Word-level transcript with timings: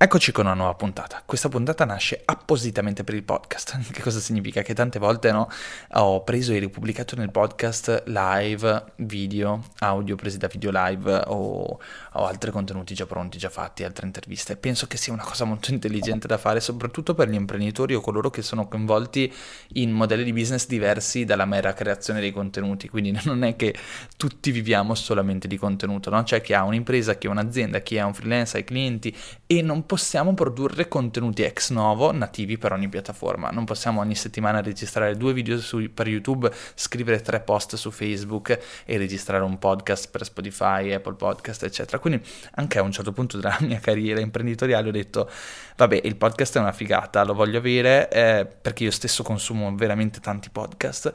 Eccoci 0.00 0.30
con 0.30 0.44
una 0.44 0.54
nuova 0.54 0.74
puntata. 0.74 1.24
Questa 1.26 1.48
puntata 1.48 1.84
nasce 1.84 2.22
appositamente 2.24 3.02
per 3.02 3.16
il 3.16 3.24
podcast. 3.24 3.80
Che 3.90 4.00
cosa 4.00 4.20
significa? 4.20 4.62
Che 4.62 4.72
tante 4.72 5.00
volte 5.00 5.32
no, 5.32 5.50
ho 5.94 6.22
preso 6.22 6.52
e 6.52 6.60
ripubblicato 6.60 7.16
nel 7.16 7.32
podcast 7.32 8.04
live, 8.06 8.92
video, 8.98 9.60
audio 9.80 10.14
presi 10.14 10.38
da 10.38 10.46
video 10.46 10.70
live 10.72 11.24
o, 11.26 11.80
o 12.12 12.26
altri 12.26 12.52
contenuti 12.52 12.94
già 12.94 13.06
pronti, 13.06 13.38
già 13.38 13.48
fatti, 13.48 13.82
altre 13.82 14.06
interviste. 14.06 14.56
Penso 14.56 14.86
che 14.86 14.96
sia 14.96 15.12
una 15.12 15.24
cosa 15.24 15.44
molto 15.44 15.72
intelligente 15.72 16.28
da 16.28 16.38
fare, 16.38 16.60
soprattutto 16.60 17.14
per 17.14 17.28
gli 17.28 17.34
imprenditori 17.34 17.96
o 17.96 18.00
coloro 18.00 18.30
che 18.30 18.42
sono 18.42 18.68
coinvolti 18.68 19.34
in 19.72 19.90
modelli 19.90 20.22
di 20.22 20.32
business 20.32 20.68
diversi 20.68 21.24
dalla 21.24 21.44
mera 21.44 21.72
creazione 21.72 22.20
dei 22.20 22.30
contenuti. 22.30 22.88
Quindi 22.88 23.18
non 23.26 23.42
è 23.42 23.56
che 23.56 23.74
tutti 24.16 24.52
viviamo 24.52 24.94
solamente 24.94 25.48
di 25.48 25.56
contenuto, 25.56 26.08
no? 26.08 26.22
C'è 26.22 26.40
chi 26.40 26.54
ha 26.54 26.62
un'impresa, 26.62 27.16
chi 27.16 27.26
ha 27.26 27.30
un'azienda, 27.30 27.80
chi 27.80 27.98
ha 27.98 28.06
un 28.06 28.14
freelance, 28.14 28.56
ha 28.56 28.60
i 28.60 28.64
clienti 28.64 29.12
e 29.44 29.60
non 29.60 29.86
possiamo 29.88 30.34
produrre 30.34 30.86
contenuti 30.86 31.42
ex 31.42 31.70
novo 31.70 32.12
nativi 32.12 32.58
per 32.58 32.72
ogni 32.72 32.90
piattaforma. 32.90 33.48
Non 33.48 33.64
possiamo 33.64 34.00
ogni 34.00 34.14
settimana 34.14 34.60
registrare 34.60 35.16
due 35.16 35.32
video 35.32 35.58
su, 35.58 35.82
per 35.94 36.06
YouTube, 36.06 36.52
scrivere 36.74 37.22
tre 37.22 37.40
post 37.40 37.74
su 37.76 37.90
Facebook 37.90 38.56
e 38.84 38.98
registrare 38.98 39.42
un 39.42 39.58
podcast 39.58 40.10
per 40.10 40.24
Spotify, 40.24 40.92
Apple 40.92 41.14
Podcast, 41.14 41.62
eccetera. 41.62 41.98
Quindi 41.98 42.22
anche 42.56 42.78
a 42.78 42.82
un 42.82 42.92
certo 42.92 43.12
punto 43.12 43.38
della 43.38 43.56
mia 43.64 43.80
carriera 43.80 44.20
imprenditoriale 44.20 44.88
ho 44.90 44.92
detto, 44.92 45.30
vabbè, 45.76 46.02
il 46.04 46.16
podcast 46.16 46.58
è 46.58 46.60
una 46.60 46.72
figata, 46.72 47.24
lo 47.24 47.32
voglio 47.32 47.56
avere 47.56 48.10
eh, 48.10 48.46
perché 48.46 48.84
io 48.84 48.90
stesso 48.90 49.22
consumo 49.22 49.74
veramente 49.74 50.20
tanti 50.20 50.50
podcast 50.50 51.14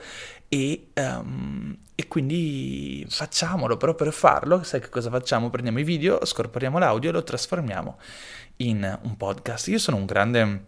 e, 0.49 0.87
um, 0.95 1.75
e, 1.95 2.07
quindi 2.07 3.05
facciamolo, 3.07 3.77
però 3.77 3.93
per 3.93 4.11
farlo, 4.13 4.63
sai 4.63 4.81
che 4.81 4.89
cosa 4.89 5.09
facciamo? 5.09 5.49
Prendiamo 5.49 5.79
i 5.79 5.83
video, 5.83 6.23
scorporiamo 6.25 6.77
l'audio 6.79 7.09
e 7.09 7.13
lo 7.13 7.23
trasformiamo 7.23 7.97
in 8.57 8.99
un 9.03 9.17
podcast. 9.17 9.67
Io 9.67 9.79
sono 9.79 9.97
un 9.97 10.05
grande 10.05 10.65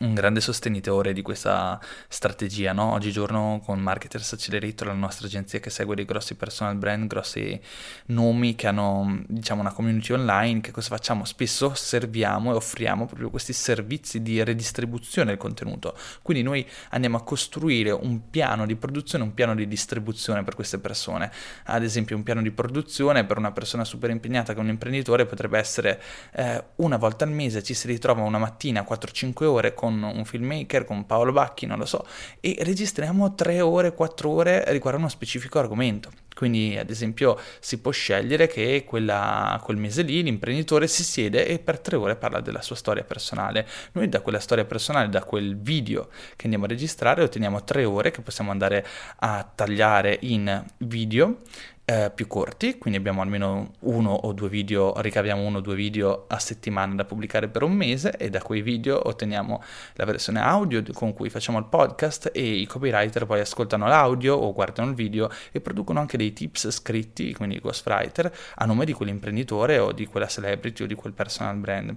un 0.00 0.14
grande 0.14 0.40
sostenitore 0.40 1.12
di 1.12 1.22
questa 1.22 1.78
strategia, 2.08 2.72
no? 2.72 2.92
Oggigiorno 2.92 3.60
con 3.64 3.80
Marketers 3.80 4.32
Accelerator, 4.32 4.88
la 4.88 4.94
nostra 4.94 5.26
agenzia 5.26 5.60
che 5.60 5.68
segue 5.68 5.94
dei 5.94 6.04
grossi 6.04 6.36
personal 6.36 6.76
brand, 6.76 7.06
grossi 7.06 7.60
nomi 8.06 8.54
che 8.54 8.66
hanno, 8.66 9.22
diciamo, 9.26 9.60
una 9.60 9.72
community 9.72 10.12
online, 10.12 10.60
che 10.60 10.70
cosa 10.70 10.88
facciamo? 10.88 11.24
Spesso 11.24 11.74
serviamo 11.74 12.52
e 12.52 12.54
offriamo 12.54 13.06
proprio 13.06 13.30
questi 13.30 13.52
servizi 13.52 14.22
di 14.22 14.42
redistribuzione 14.42 15.30
del 15.30 15.38
contenuto. 15.38 15.96
Quindi 16.22 16.42
noi 16.42 16.66
andiamo 16.90 17.18
a 17.18 17.22
costruire 17.22 17.90
un 17.90 18.30
piano 18.30 18.64
di 18.66 18.76
produzione, 18.76 19.24
un 19.24 19.34
piano 19.34 19.54
di 19.54 19.68
distribuzione 19.68 20.42
per 20.44 20.54
queste 20.54 20.78
persone. 20.78 21.30
Ad 21.64 21.82
esempio, 21.82 22.16
un 22.16 22.22
piano 22.22 22.40
di 22.40 22.50
produzione 22.50 23.24
per 23.24 23.36
una 23.36 23.52
persona 23.52 23.84
super 23.84 24.08
impegnata 24.10 24.54
che 24.54 24.58
è 24.58 24.62
un 24.62 24.68
imprenditore 24.68 25.26
potrebbe 25.26 25.58
essere 25.58 26.00
eh, 26.32 26.64
una 26.76 26.96
volta 26.96 27.24
al 27.24 27.30
mese 27.30 27.62
ci 27.62 27.74
si 27.74 27.86
ritrova 27.86 28.22
una 28.22 28.38
mattina 28.38 28.86
4-5 28.88 29.44
ore 29.44 29.74
con 29.74 29.89
con 29.90 30.02
un 30.02 30.24
filmmaker, 30.24 30.84
con 30.84 31.04
Paolo 31.04 31.32
Bacchi, 31.32 31.66
non 31.66 31.78
lo 31.78 31.86
so, 31.86 32.06
e 32.38 32.56
registriamo 32.60 33.34
3 33.34 33.60
ore, 33.60 33.92
4 33.92 34.30
ore 34.30 34.64
riguardo 34.68 34.98
a 34.98 35.02
uno 35.02 35.10
specifico 35.10 35.58
argomento. 35.58 36.10
Quindi, 36.34 36.78
ad 36.78 36.88
esempio, 36.88 37.38
si 37.58 37.80
può 37.80 37.90
scegliere 37.90 38.46
che 38.46 38.84
quella, 38.86 39.60
quel 39.62 39.76
mese 39.76 40.02
lì 40.02 40.22
l'imprenditore 40.22 40.86
si 40.86 41.02
siede 41.02 41.46
e 41.46 41.58
per 41.58 41.80
tre 41.80 41.96
ore 41.96 42.16
parla 42.16 42.40
della 42.40 42.62
sua 42.62 42.76
storia 42.76 43.02
personale. 43.02 43.66
Noi 43.92 44.08
da 44.08 44.20
quella 44.20 44.38
storia 44.38 44.64
personale, 44.64 45.08
da 45.08 45.24
quel 45.24 45.58
video 45.58 46.08
che 46.36 46.44
andiamo 46.44 46.64
a 46.64 46.68
registrare, 46.68 47.22
otteniamo 47.22 47.64
tre 47.64 47.84
ore 47.84 48.10
che 48.10 48.22
possiamo 48.22 48.52
andare 48.52 48.86
a 49.18 49.50
tagliare 49.54 50.18
in 50.22 50.64
video 50.78 51.40
eh, 51.90 52.12
più 52.14 52.28
corti, 52.28 52.78
quindi 52.78 53.00
abbiamo 53.00 53.20
almeno 53.20 53.72
uno 53.80 54.12
o 54.12 54.32
due 54.32 54.48
video, 54.48 54.92
ricaviamo 55.00 55.42
uno 55.42 55.58
o 55.58 55.60
due 55.60 55.74
video 55.74 56.26
a 56.28 56.38
settimana 56.38 56.94
da 56.94 57.04
pubblicare 57.04 57.48
per 57.48 57.64
un 57.64 57.72
mese 57.72 58.16
e 58.16 58.30
da 58.30 58.40
quei 58.40 58.62
video 58.62 59.08
otteniamo 59.08 59.60
la 59.94 60.04
versione 60.04 60.40
audio 60.40 60.84
con 60.92 61.12
cui 61.12 61.30
facciamo 61.30 61.58
il 61.58 61.64
podcast 61.64 62.30
e 62.32 62.42
i 62.42 62.66
copywriter 62.66 63.26
poi 63.26 63.40
ascoltano 63.40 63.88
l'audio 63.88 64.36
o 64.36 64.52
guardano 64.52 64.90
il 64.90 64.94
video 64.94 65.28
e 65.50 65.60
producono 65.60 65.98
anche 65.98 66.16
dei 66.16 66.32
tips 66.32 66.70
scritti, 66.70 67.34
quindi 67.34 67.58
ghostwriter, 67.58 68.32
a 68.54 68.64
nome 68.66 68.84
di 68.84 68.92
quell'imprenditore 68.92 69.78
o 69.78 69.90
di 69.90 70.06
quella 70.06 70.28
celebrity 70.28 70.84
o 70.84 70.86
di 70.86 70.94
quel 70.94 71.12
personal 71.12 71.56
brand. 71.56 71.92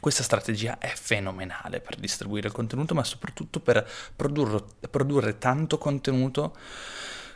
Questa 0.00 0.24
strategia 0.24 0.78
è 0.78 0.90
fenomenale 0.96 1.78
per 1.78 1.94
distribuire 1.94 2.48
il 2.48 2.52
contenuto, 2.52 2.92
ma 2.92 3.04
soprattutto 3.04 3.60
per 3.60 3.88
produrre, 4.16 4.64
produrre 4.90 5.38
tanto 5.38 5.78
contenuto 5.78 6.56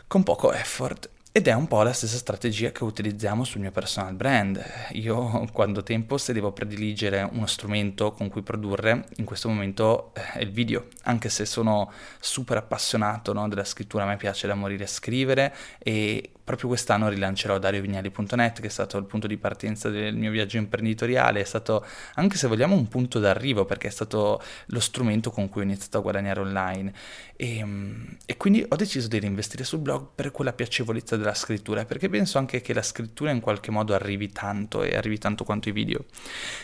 con 0.09 0.25
poco 0.25 0.53
effort 0.53 1.11
ed 1.37 1.49
è 1.49 1.53
un 1.53 1.67
po' 1.67 1.83
la 1.83 1.93
stessa 1.93 2.17
strategia 2.17 2.73
che 2.73 2.83
utilizziamo 2.83 3.45
sul 3.45 3.61
mio 3.61 3.71
personal 3.71 4.15
brand. 4.15 4.59
Io 4.93 5.47
quando 5.53 5.83
tempo 5.83 6.17
se 6.17 6.33
devo 6.33 6.51
prediligere 6.51 7.29
uno 7.31 7.45
strumento 7.45 8.13
con 8.13 8.31
cui 8.31 8.41
produrre, 8.41 9.05
in 9.17 9.27
questo 9.27 9.51
momento 9.51 10.15
eh, 10.15 10.39
è 10.39 10.41
il 10.41 10.51
video, 10.51 10.87
anche 11.03 11.29
se 11.29 11.45
sono 11.45 11.93
super 12.21 12.57
appassionato 12.57 13.35
no, 13.35 13.49
della 13.49 13.65
scrittura, 13.65 14.05
a 14.05 14.07
me 14.07 14.17
piace 14.17 14.47
da 14.47 14.55
morire 14.55 14.87
scrivere 14.87 15.55
e 15.77 16.31
proprio 16.47 16.69
quest'anno 16.69 17.09
rilancerò 17.09 17.59
dariovignali.net 17.59 18.61
che 18.61 18.69
è 18.69 18.71
stato 18.71 18.99
il 18.99 19.05
punto 19.05 19.27
di 19.27 19.37
partenza 19.37 19.89
del 19.89 20.15
mio 20.15 20.31
viaggio 20.31 20.59
imprenditoriale, 20.59 21.41
è 21.41 21.45
stato 21.45 21.85
anche 22.15 22.37
se 22.37 22.47
vogliamo 22.47 22.77
un 22.77 22.87
punto 22.87 23.19
d'arrivo 23.19 23.65
perché 23.65 23.89
è 23.89 23.91
stato 23.91 24.41
lo 24.67 24.79
strumento 24.79 25.33
con 25.33 25.49
cui 25.49 25.63
ho 25.63 25.65
iniziato 25.65 25.99
a 25.99 26.01
guadagnare 26.03 26.39
online. 26.39 26.93
E, 27.35 27.59
ehm, 27.59 28.17
e 28.25 28.37
quindi 28.37 28.65
ho 28.67 28.77
deciso 28.77 29.09
di 29.09 29.19
reinvestire 29.19 29.65
sul 29.65 29.81
blog 29.81 30.11
per 30.15 30.31
quella 30.31 30.53
piacevolezza 30.53 31.17
della 31.17 31.35
scrittura 31.35 31.85
perché 31.85 32.09
penso 32.09 32.39
anche 32.39 32.61
che 32.61 32.73
la 32.73 32.83
scrittura 32.83 33.33
in 33.33 33.41
qualche 33.41 33.73
modo 33.73 33.93
arrivi 33.93 34.31
tanto 34.31 34.85
e 34.85 34.97
arrivi 34.97 35.19
tanto 35.19 35.43
quanto 35.43 35.69
i 35.69 35.73
video. 35.73 36.05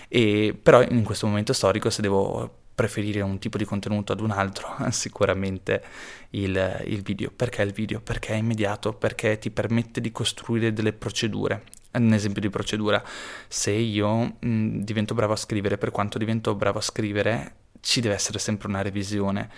E 0.06 0.56
però 0.62 0.80
in 0.80 1.02
questo 1.02 1.26
momento 1.26 1.52
storico 1.52 1.90
se 1.90 2.02
devo 2.02 2.61
preferire 2.82 3.20
un 3.20 3.38
tipo 3.38 3.58
di 3.58 3.64
contenuto 3.64 4.12
ad 4.12 4.20
un 4.20 4.32
altro, 4.32 4.74
sicuramente 4.90 5.82
il, 6.30 6.82
il, 6.86 7.02
video. 7.02 7.30
Perché 7.30 7.62
il 7.62 7.72
video? 7.72 8.00
Perché 8.00 8.32
è 8.32 8.36
immediato, 8.36 8.92
perché 8.92 9.38
ti 9.38 9.50
permette 9.50 10.00
di 10.00 10.10
costruire 10.10 10.72
delle 10.72 10.92
procedure. 10.92 11.62
Un 11.92 12.12
esempio 12.12 12.40
di 12.40 12.50
procedura, 12.50 13.02
se 13.46 13.70
io 13.70 14.36
mh, 14.40 14.78
divento 14.78 15.14
bravo 15.14 15.34
a 15.34 15.36
scrivere, 15.36 15.78
per 15.78 15.92
quanto 15.92 16.18
divento 16.18 16.54
bravo 16.56 16.78
a 16.78 16.82
scrivere, 16.82 17.54
ci 17.80 18.00
deve 18.00 18.14
essere 18.14 18.40
sempre 18.40 18.66
una 18.66 18.82
revisione. 18.82 19.48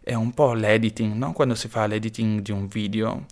È 0.00 0.14
un 0.14 0.34
po' 0.34 0.52
l'editing, 0.52 1.14
no? 1.14 1.32
Quando 1.32 1.54
si 1.54 1.68
fa 1.68 1.86
l'editing 1.86 2.40
di 2.40 2.52
un 2.52 2.66
video, 2.66 3.24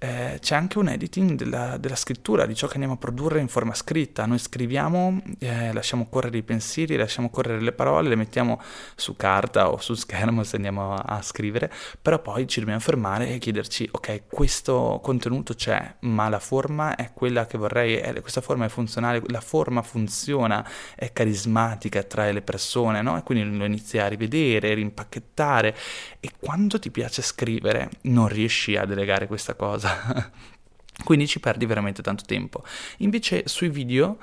eh, 0.00 0.38
c'è 0.40 0.54
anche 0.54 0.78
un 0.78 0.88
editing 0.88 1.32
della, 1.32 1.76
della, 1.76 1.96
scrittura, 1.96 2.46
di 2.46 2.54
ciò 2.54 2.66
che 2.68 2.74
andiamo 2.74 2.94
a 2.94 2.98
produrre 2.98 3.40
in 3.40 3.48
forma 3.48 3.74
scritta. 3.74 4.26
Noi 4.26 4.38
scriviamo, 4.38 5.20
eh, 5.40 5.72
lasciamo 5.72 6.08
correre 6.08 6.38
i 6.38 6.42
pensieri, 6.44 6.96
lasciamo 6.96 7.30
correre 7.30 7.60
le 7.60 7.72
parole, 7.72 8.08
le 8.08 8.14
mettiamo 8.14 8.60
su 8.94 9.16
carta 9.16 9.70
o 9.70 9.78
su 9.78 9.94
schermo 9.94 10.44
se 10.44 10.56
andiamo 10.56 10.94
a, 10.94 11.16
a 11.16 11.22
scrivere, 11.22 11.72
però 12.00 12.20
poi 12.20 12.46
ci 12.46 12.60
dobbiamo 12.60 12.80
fermare 12.80 13.30
e 13.30 13.38
chiederci, 13.38 13.88
ok, 13.90 14.28
questo 14.28 15.00
contenuto 15.02 15.54
c'è, 15.54 15.96
ma 16.00 16.28
la 16.28 16.38
forma 16.38 16.94
è 16.94 17.10
quella 17.12 17.46
che 17.46 17.58
vorrei, 17.58 17.96
è, 17.96 18.20
questa 18.20 18.40
forma 18.40 18.66
è 18.66 18.68
funzionale, 18.68 19.20
la 19.26 19.40
forma 19.40 19.82
funziona, 19.82 20.64
è 20.94 21.12
carismatica, 21.12 21.98
attrae 21.98 22.32
le 22.32 22.42
persone, 22.42 23.02
no? 23.02 23.18
E 23.18 23.22
quindi 23.24 23.56
lo 23.56 23.64
inizi 23.64 23.98
a 23.98 24.06
rivedere, 24.06 24.74
rimpacchettare 24.74 25.74
e 26.20 26.30
quando 26.38 26.78
ti 26.78 26.90
piace 26.90 27.20
scrivere 27.20 27.90
non 28.02 28.28
riesci 28.28 28.76
a 28.76 28.84
delegare 28.84 29.26
questa 29.26 29.54
cosa 29.54 29.87
cosa. 29.88 30.30
Quindi 31.04 31.26
ci 31.26 31.40
perdi 31.40 31.64
veramente 31.64 32.02
tanto 32.02 32.24
tempo. 32.24 32.64
Invece 32.98 33.46
sui 33.46 33.68
video 33.68 34.18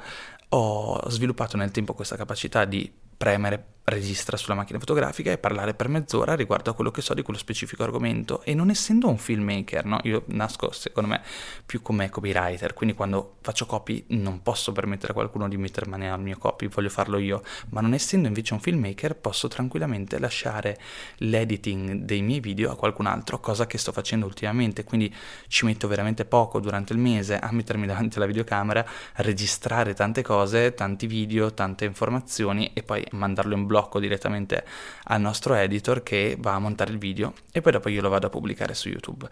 ho 0.49 1.09
sviluppato 1.09 1.57
nel 1.57 1.71
tempo 1.71 1.93
questa 1.93 2.15
capacità 2.15 2.65
di 2.65 2.91
premere 3.17 3.73
registra 3.85 4.35
sulla 4.35 4.55
macchina 4.55 4.79
fotografica 4.79 5.31
e 5.31 5.37
parlare 5.37 5.75
per 5.75 5.89
mezz'ora 5.89 6.33
riguardo 6.33 6.71
a 6.71 6.73
quello 6.73 6.89
che 6.89 7.01
so 7.01 7.13
di 7.13 7.21
quello 7.21 7.37
specifico 7.37 7.83
argomento 7.83 8.41
e 8.43 8.55
non 8.55 8.69
essendo 8.71 9.07
un 9.07 9.17
filmmaker, 9.17 9.85
no? 9.85 9.99
io 10.03 10.23
nasco 10.27 10.71
secondo 10.71 11.09
me 11.09 11.21
più 11.65 11.81
come 11.81 12.09
copywriter, 12.09 12.73
quindi 12.73 12.95
quando 12.95 13.37
faccio 13.41 13.67
copy 13.67 14.05
non 14.09 14.41
posso 14.41 14.71
permettere 14.71 15.11
a 15.11 15.15
qualcuno 15.15 15.47
di 15.47 15.57
mettere 15.57 15.87
mano 15.87 16.11
al 16.11 16.19
mio 16.19 16.37
copy, 16.37 16.67
voglio 16.67 16.89
farlo 16.89 17.19
io, 17.19 17.43
ma 17.69 17.81
non 17.81 17.93
essendo 17.93 18.27
invece 18.27 18.53
un 18.53 18.59
filmmaker 18.59 19.15
posso 19.17 19.47
tranquillamente 19.47 20.17
lasciare 20.17 20.79
l'editing 21.17 21.99
dei 22.01 22.23
miei 22.23 22.39
video 22.39 22.71
a 22.71 22.75
qualcun 22.75 23.05
altro, 23.05 23.39
cosa 23.39 23.67
che 23.67 23.77
sto 23.77 23.91
facendo 23.91 24.25
ultimamente, 24.25 24.83
quindi 24.83 25.13
ci 25.47 25.65
metto 25.65 25.87
veramente 25.87 26.25
poco 26.25 26.59
durante 26.59 26.91
il 26.91 26.99
mese 26.99 27.37
a 27.37 27.51
mettermi 27.51 27.85
davanti 27.85 28.17
alla 28.17 28.25
videocamera, 28.25 28.83
registrare 29.17 29.93
tante 29.93 30.23
cose, 30.23 30.73
tanti 30.73 31.05
video, 31.05 31.53
tante 31.53 31.85
informazioni 31.85 32.71
e 32.73 32.81
poi 32.81 33.04
mandarlo 33.11 33.55
in 33.55 33.65
blocco 33.65 33.99
direttamente 33.99 34.65
al 35.05 35.21
nostro 35.21 35.53
editor 35.55 36.03
che 36.03 36.37
va 36.39 36.53
a 36.53 36.59
montare 36.59 36.91
il 36.91 36.97
video 36.97 37.33
e 37.51 37.61
poi 37.61 37.71
dopo 37.71 37.89
io 37.89 38.01
lo 38.01 38.09
vado 38.09 38.27
a 38.27 38.29
pubblicare 38.29 38.73
su 38.73 38.89
YouTube. 38.89 39.27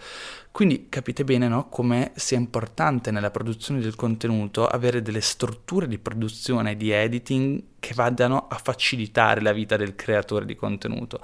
Quindi 0.51 0.87
capite 0.89 1.23
bene 1.23 1.47
no, 1.47 1.69
come 1.69 2.11
sia 2.15 2.37
importante 2.37 3.11
nella 3.11 3.31
produzione 3.31 3.79
del 3.79 3.95
contenuto 3.95 4.67
avere 4.67 5.01
delle 5.01 5.21
strutture 5.21 5.87
di 5.87 5.97
produzione 5.97 6.71
e 6.71 6.77
di 6.77 6.91
editing 6.91 7.63
che 7.79 7.93
vadano 7.93 8.47
a 8.47 8.55
facilitare 8.55 9.41
la 9.41 9.51
vita 9.51 9.75
del 9.75 9.95
creatore 9.95 10.45
di 10.45 10.55
contenuto. 10.55 11.19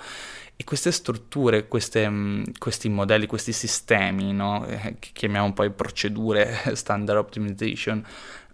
E 0.57 0.65
queste 0.65 0.91
strutture, 0.91 1.69
queste, 1.69 2.09
mm, 2.09 2.43
questi 2.57 2.89
modelli, 2.89 3.27
questi 3.27 3.53
sistemi, 3.53 4.33
no? 4.33 4.65
eh, 4.65 4.97
che 4.99 5.11
chiamiamo 5.13 5.53
poi 5.53 5.69
procedure, 5.71 6.53
standard 6.75 7.17
optimization, 7.17 8.05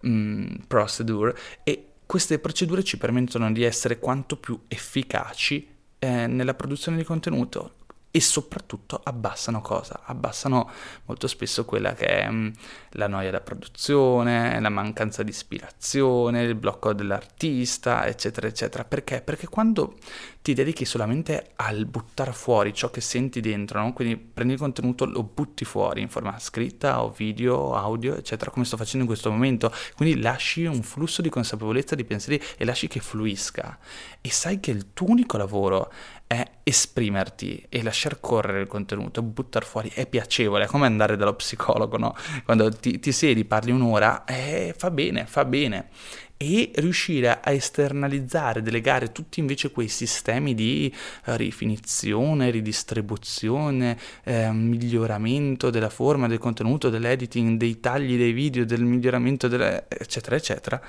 mh, 0.01 0.09
mm, 0.09 0.45
procedure, 0.67 1.35
e 1.63 1.93
queste 2.05 2.39
procedure 2.39 2.83
ci 2.83 2.97
permettono 2.97 3.51
di 3.51 3.63
essere 3.63 3.99
quanto 3.99 4.37
più 4.37 4.59
efficaci 4.67 5.67
eh, 5.99 6.27
nella 6.27 6.53
produzione 6.53 6.97
di 6.97 7.03
contenuto 7.03 7.73
e 8.15 8.21
soprattutto 8.21 9.01
abbassano 9.03 9.59
cosa? 9.59 10.03
Abbassano 10.05 10.69
molto 11.03 11.27
spesso 11.27 11.65
quella 11.65 11.93
che 11.93 12.05
è 12.05 12.29
mm, 12.31 12.47
la 12.91 13.07
noia 13.07 13.29
da 13.29 13.41
produzione, 13.41 14.57
la 14.61 14.69
mancanza 14.69 15.21
di 15.21 15.31
ispirazione, 15.31 16.43
il 16.43 16.55
blocco 16.55 16.93
dell'artista, 16.93 18.07
eccetera, 18.07 18.47
eccetera. 18.47 18.85
Perché? 18.85 19.19
Perché 19.19 19.49
quando 19.49 19.97
ti 20.41 20.53
dedichi 20.53 20.85
solamente 20.85 21.53
al 21.55 21.87
buttare 21.87 22.31
fuori 22.31 22.73
ciò 22.73 22.89
che 22.89 23.01
senti 23.01 23.41
dentro, 23.41 23.81
no? 23.81 23.91
quindi 23.91 24.15
prendi 24.15 24.53
il 24.53 24.59
contenuto, 24.59 25.05
lo 25.05 25.23
butti 25.23 25.65
fuori 25.65 26.01
in 26.01 26.07
forma 26.07 26.39
scritta 26.39 27.03
o 27.03 27.09
video, 27.09 27.75
audio, 27.75 28.15
eccetera, 28.15 28.49
come 28.49 28.63
sto 28.63 28.77
facendo 28.77 28.99
in 28.99 29.07
questo 29.07 29.29
momento, 29.29 29.73
quindi 29.95 30.21
lasci 30.21 30.63
un 30.65 30.83
flusso 30.83 31.21
di 31.21 31.29
consapevolezza, 31.29 31.95
di 31.95 32.05
pensieri 32.05 32.41
e 32.57 32.63
lasci 32.63 32.87
che 32.87 33.01
fluisca 33.01 33.77
e 34.21 34.29
sai 34.29 34.59
che 34.59 34.71
il 34.71 34.93
tuo 34.93 35.09
unico 35.09 35.35
lavoro 35.35 35.91
è 36.27 36.43
esprimerti 36.63 37.65
e 37.69 37.83
lasciar 37.83 38.19
correre 38.19 38.61
il 38.61 38.67
contenuto, 38.67 39.21
buttare 39.21 39.65
fuori, 39.65 39.91
è 39.93 40.07
piacevole, 40.07 40.65
è 40.65 40.67
come 40.67 40.87
andare 40.87 41.17
dallo 41.17 41.35
psicologo, 41.35 41.97
no? 41.97 42.15
Quando 42.43 42.69
ti, 42.71 42.99
ti 42.99 43.11
siedi, 43.11 43.45
parli 43.45 43.71
un'ora, 43.71 44.23
eh, 44.25 44.73
fa 44.75 44.89
bene, 44.89 45.25
fa 45.25 45.45
bene. 45.45 45.89
E 46.37 46.71
riuscire 46.75 47.39
a 47.41 47.51
esternalizzare, 47.51 48.61
delegare 48.61 49.13
tutti 49.13 49.39
invece 49.39 49.71
quei 49.71 49.87
sistemi 49.87 50.53
di 50.53 50.93
eh, 51.25 51.37
rifinizione, 51.37 52.49
ridistribuzione, 52.49 53.97
eh, 54.23 54.51
miglioramento 54.51 55.69
della 55.69 55.89
forma, 55.89 56.27
del 56.27 56.39
contenuto, 56.39 56.89
dell'editing, 56.89 57.57
dei 57.57 57.79
tagli 57.79 58.17
dei 58.17 58.33
video, 58.33 58.65
del 58.65 58.83
miglioramento, 58.83 59.47
delle, 59.47 59.85
eccetera, 59.87 60.35
eccetera, 60.35 60.81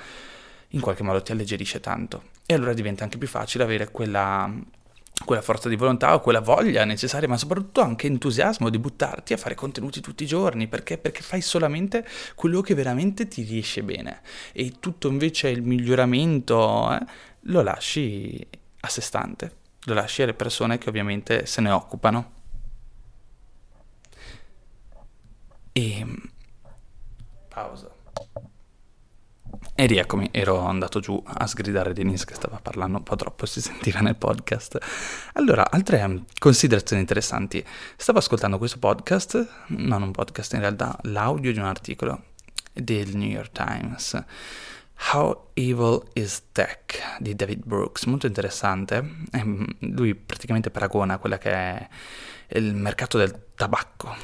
in 0.69 0.81
qualche 0.81 1.03
modo 1.03 1.21
ti 1.21 1.31
alleggerisce 1.31 1.79
tanto. 1.79 2.23
E 2.45 2.53
allora 2.53 2.73
diventa 2.73 3.05
anche 3.05 3.17
più 3.17 3.27
facile 3.27 3.63
avere 3.63 3.89
quella 3.89 4.53
quella 5.25 5.41
forza 5.41 5.69
di 5.69 5.75
volontà 5.75 6.13
o 6.13 6.19
quella 6.19 6.41
voglia 6.41 6.85
necessaria, 6.85 7.27
ma 7.27 7.37
soprattutto 7.37 7.81
anche 7.81 8.07
entusiasmo 8.07 8.69
di 8.69 8.79
buttarti 8.79 9.33
a 9.33 9.37
fare 9.37 9.55
contenuti 9.55 10.01
tutti 10.01 10.23
i 10.23 10.27
giorni, 10.27 10.67
perché? 10.67 10.97
Perché 10.97 11.21
fai 11.21 11.41
solamente 11.41 12.05
quello 12.35 12.61
che 12.61 12.73
veramente 12.73 13.27
ti 13.27 13.43
riesce 13.43 13.83
bene 13.83 14.21
e 14.53 14.75
tutto 14.79 15.07
invece 15.07 15.49
il 15.49 15.61
miglioramento 15.61 16.93
eh, 16.93 17.05
lo 17.41 17.61
lasci 17.61 18.45
a 18.79 18.87
sé 18.87 19.01
stante, 19.01 19.55
lo 19.83 19.93
lasci 19.93 20.21
alle 20.21 20.33
persone 20.33 20.77
che 20.77 20.89
ovviamente 20.89 21.45
se 21.45 21.61
ne 21.61 21.71
occupano. 21.71 22.31
E 25.73 26.05
pausa. 27.49 27.96
E 29.79 29.85
rieccomi, 29.85 30.29
ero 30.31 30.57
andato 30.65 30.99
giù 30.99 31.21
a 31.23 31.45
sgridare 31.45 31.93
Denise 31.93 32.25
che 32.25 32.33
stava 32.33 32.59
parlando 32.59 32.97
un 32.97 33.03
po' 33.03 33.15
troppo, 33.15 33.45
si 33.45 33.61
sentiva 33.61 33.99
nel 33.99 34.15
podcast. 34.15 34.79
Allora, 35.33 35.69
altre 35.69 36.23
considerazioni 36.39 37.03
interessanti. 37.03 37.63
Stavo 37.95 38.17
ascoltando 38.17 38.57
questo 38.57 38.79
podcast, 38.79 39.47
non 39.67 40.01
un 40.01 40.09
podcast 40.09 40.53
in 40.53 40.61
realtà, 40.61 40.97
l'audio 41.03 41.53
di 41.53 41.59
un 41.59 41.65
articolo 41.65 42.23
del 42.73 43.15
New 43.15 43.29
York 43.29 43.51
Times. 43.51 44.19
How 45.13 45.49
Evil 45.53 46.01
is 46.13 46.45
Tech 46.51 47.19
di 47.19 47.35
David 47.35 47.61
Brooks, 47.63 48.05
molto 48.05 48.25
interessante. 48.25 49.07
Ehm, 49.31 49.75
lui 49.81 50.15
praticamente 50.15 50.71
paragona 50.71 51.19
quella 51.19 51.37
che 51.37 51.51
è 51.51 51.87
il 52.47 52.73
mercato 52.73 53.19
del 53.19 53.49
tabacco, 53.53 54.15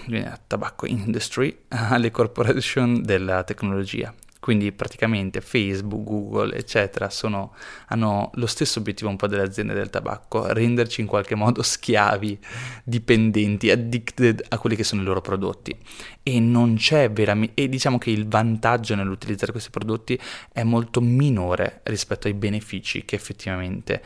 tabacco 0.47 0.87
industry, 0.87 1.65
alle 1.67 2.09
corporation 2.09 3.03
della 3.03 3.43
tecnologia 3.43 4.11
quindi 4.43 4.73
praticamente 4.73 5.39
Facebook, 5.39 6.03
Google, 6.03 6.57
eccetera, 6.57 7.09
sono, 7.09 7.55
hanno 7.87 8.29
lo 8.33 8.45
stesso 8.45 8.79
obiettivo 8.79 9.09
un 9.09 9.15
po' 9.15 9.27
delle 9.27 9.43
aziende 9.43 9.73
del 9.73 9.89
tabacco, 9.89 10.51
renderci 10.51 10.99
in 10.99 11.07
qualche 11.07 11.33
modo 11.33 11.63
schiavi, 11.63 12.37
dipendenti, 12.83 13.71
addicted 13.71 14.43
a 14.49 14.57
quelli 14.57 14.75
che 14.75 14.83
sono 14.83 15.01
i 15.01 15.05
loro 15.05 15.21
prodotti. 15.21 15.73
E 16.21 16.41
non 16.41 16.75
c'è 16.75 17.09
veramente, 17.09 17.53
e 17.61 17.69
diciamo 17.69 17.97
che 17.97 18.09
il 18.09 18.27
vantaggio 18.27 18.95
nell'utilizzare 18.95 19.53
questi 19.53 19.69
prodotti 19.69 20.19
è 20.51 20.63
molto 20.63 20.99
minore 20.99 21.79
rispetto 21.83 22.27
ai 22.27 22.33
benefici 22.33 23.05
che 23.05 23.15
effettivamente 23.15 24.03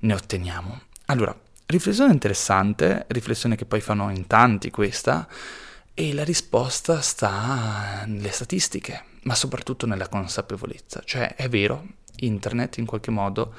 ne 0.00 0.12
otteniamo. 0.12 0.80
Allora, 1.06 1.38
riflessione 1.66 2.12
interessante, 2.12 3.04
riflessione 3.10 3.54
che 3.54 3.64
poi 3.64 3.80
fanno 3.80 4.10
in 4.10 4.26
tanti 4.26 4.70
questa, 4.70 5.28
e 5.94 6.12
la 6.14 6.24
risposta 6.24 7.00
sta 7.00 8.02
nelle 8.06 8.32
statistiche 8.32 9.07
ma 9.22 9.34
soprattutto 9.34 9.86
nella 9.86 10.08
consapevolezza. 10.08 11.02
Cioè 11.04 11.34
è 11.34 11.48
vero, 11.48 11.86
internet 12.16 12.78
in 12.78 12.86
qualche 12.86 13.10
modo 13.10 13.54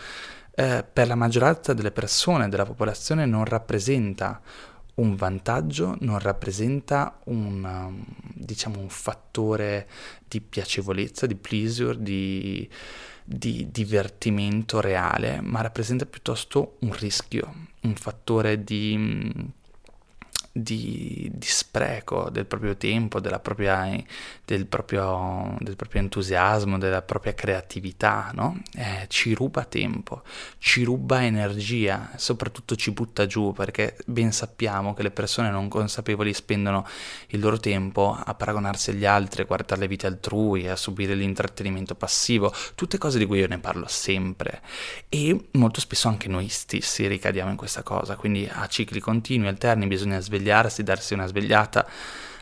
eh, 0.56 0.84
per 0.92 1.08
la 1.08 1.16
maggioranza 1.16 1.74
delle 1.74 1.92
persone, 1.92 2.50
della 2.50 2.66
popolazione, 2.66 3.26
non 3.26 3.46
rappresenta 3.46 4.42
un 4.96 5.16
vantaggio, 5.16 5.96
non 6.02 6.20
rappresenta 6.20 7.20
un, 7.26 7.64
um, 7.64 8.04
diciamo, 8.34 8.80
un 8.80 8.90
fattore 8.90 9.88
di 10.28 10.42
piacevolezza, 10.42 11.26
di 11.26 11.36
pleasure, 11.36 12.02
di, 12.02 12.70
di 13.24 13.70
divertimento 13.72 14.82
reale, 14.82 15.40
ma 15.42 15.62
rappresenta 15.62 16.06
piuttosto 16.06 16.76
un 16.80 16.94
rischio, 16.94 17.68
un 17.84 17.96
fattore 17.96 18.64
di 18.64 19.58
di, 20.52 21.30
di, 21.34 21.48
spreco 21.48 22.30
del 22.30 22.46
proprio 22.46 22.76
tempo, 22.76 23.20
propria, 23.22 24.04
del, 24.46 24.66
proprio, 24.66 25.56
del, 25.60 25.76
proprio, 25.76 26.02
entusiasmo, 26.02 26.78
della 26.78 27.02
propria 27.02 27.34
creatività, 27.34 28.32
no? 28.34 28.62
eh, 28.76 29.06
ci 29.08 29.34
ruba 29.34 29.64
tempo, 29.66 30.24
ci 30.58 30.84
ruba 30.84 31.24
energia, 31.24 32.12
soprattutto 32.16 32.76
ci 32.76 32.92
butta 32.92 33.26
giù 33.26 33.54
perché 33.54 33.98
ben 34.06 34.32
sappiamo 34.32 34.94
che 34.94 35.04
le 35.04 35.12
persone 35.12 35.50
non 35.52 35.68
consapevoli 35.68 36.34
spendono 36.34 36.86
il 37.28 37.40
loro 37.40 37.58
tempo 37.58 38.18
a 38.22 38.34
paragonarsi 38.34 38.92
agli 38.92 39.06
altri, 39.06 39.44
a 39.44 39.46
guardare 39.46 39.82
le 39.82 39.88
vite 39.88 40.08
altrui, 40.08 40.68
a 40.68 40.76
subire 40.76 41.14
l'intrattenimento 41.14 41.96
passivo, 41.96 42.54
tutte 42.76 42.98
cose 42.98 43.20
di 43.20 43.26
cui 43.26 43.40
io 43.40 43.48
ne 43.48 43.60
parlo 43.60 43.86
sempre 43.88 44.62
e 45.10 45.50
molto 45.52 45.80
spesso 45.80 46.08
anche 46.08 46.28
noi 46.28 46.48
stessi 46.50 47.08
ricadiamo 47.08 47.52
in 47.52 47.58
questa 47.58 47.84
cosa, 47.84 48.16
quindi 48.16 48.50
a 48.52 48.66
cicli 48.68 49.00
continui, 49.00 49.48
alterni 49.48 49.88
bisogna 49.88 50.20
svegliare 50.20 50.39
svegliarsi, 50.40 50.84
darsi 50.84 51.14
una 51.14 51.28
svegliata 51.28 51.86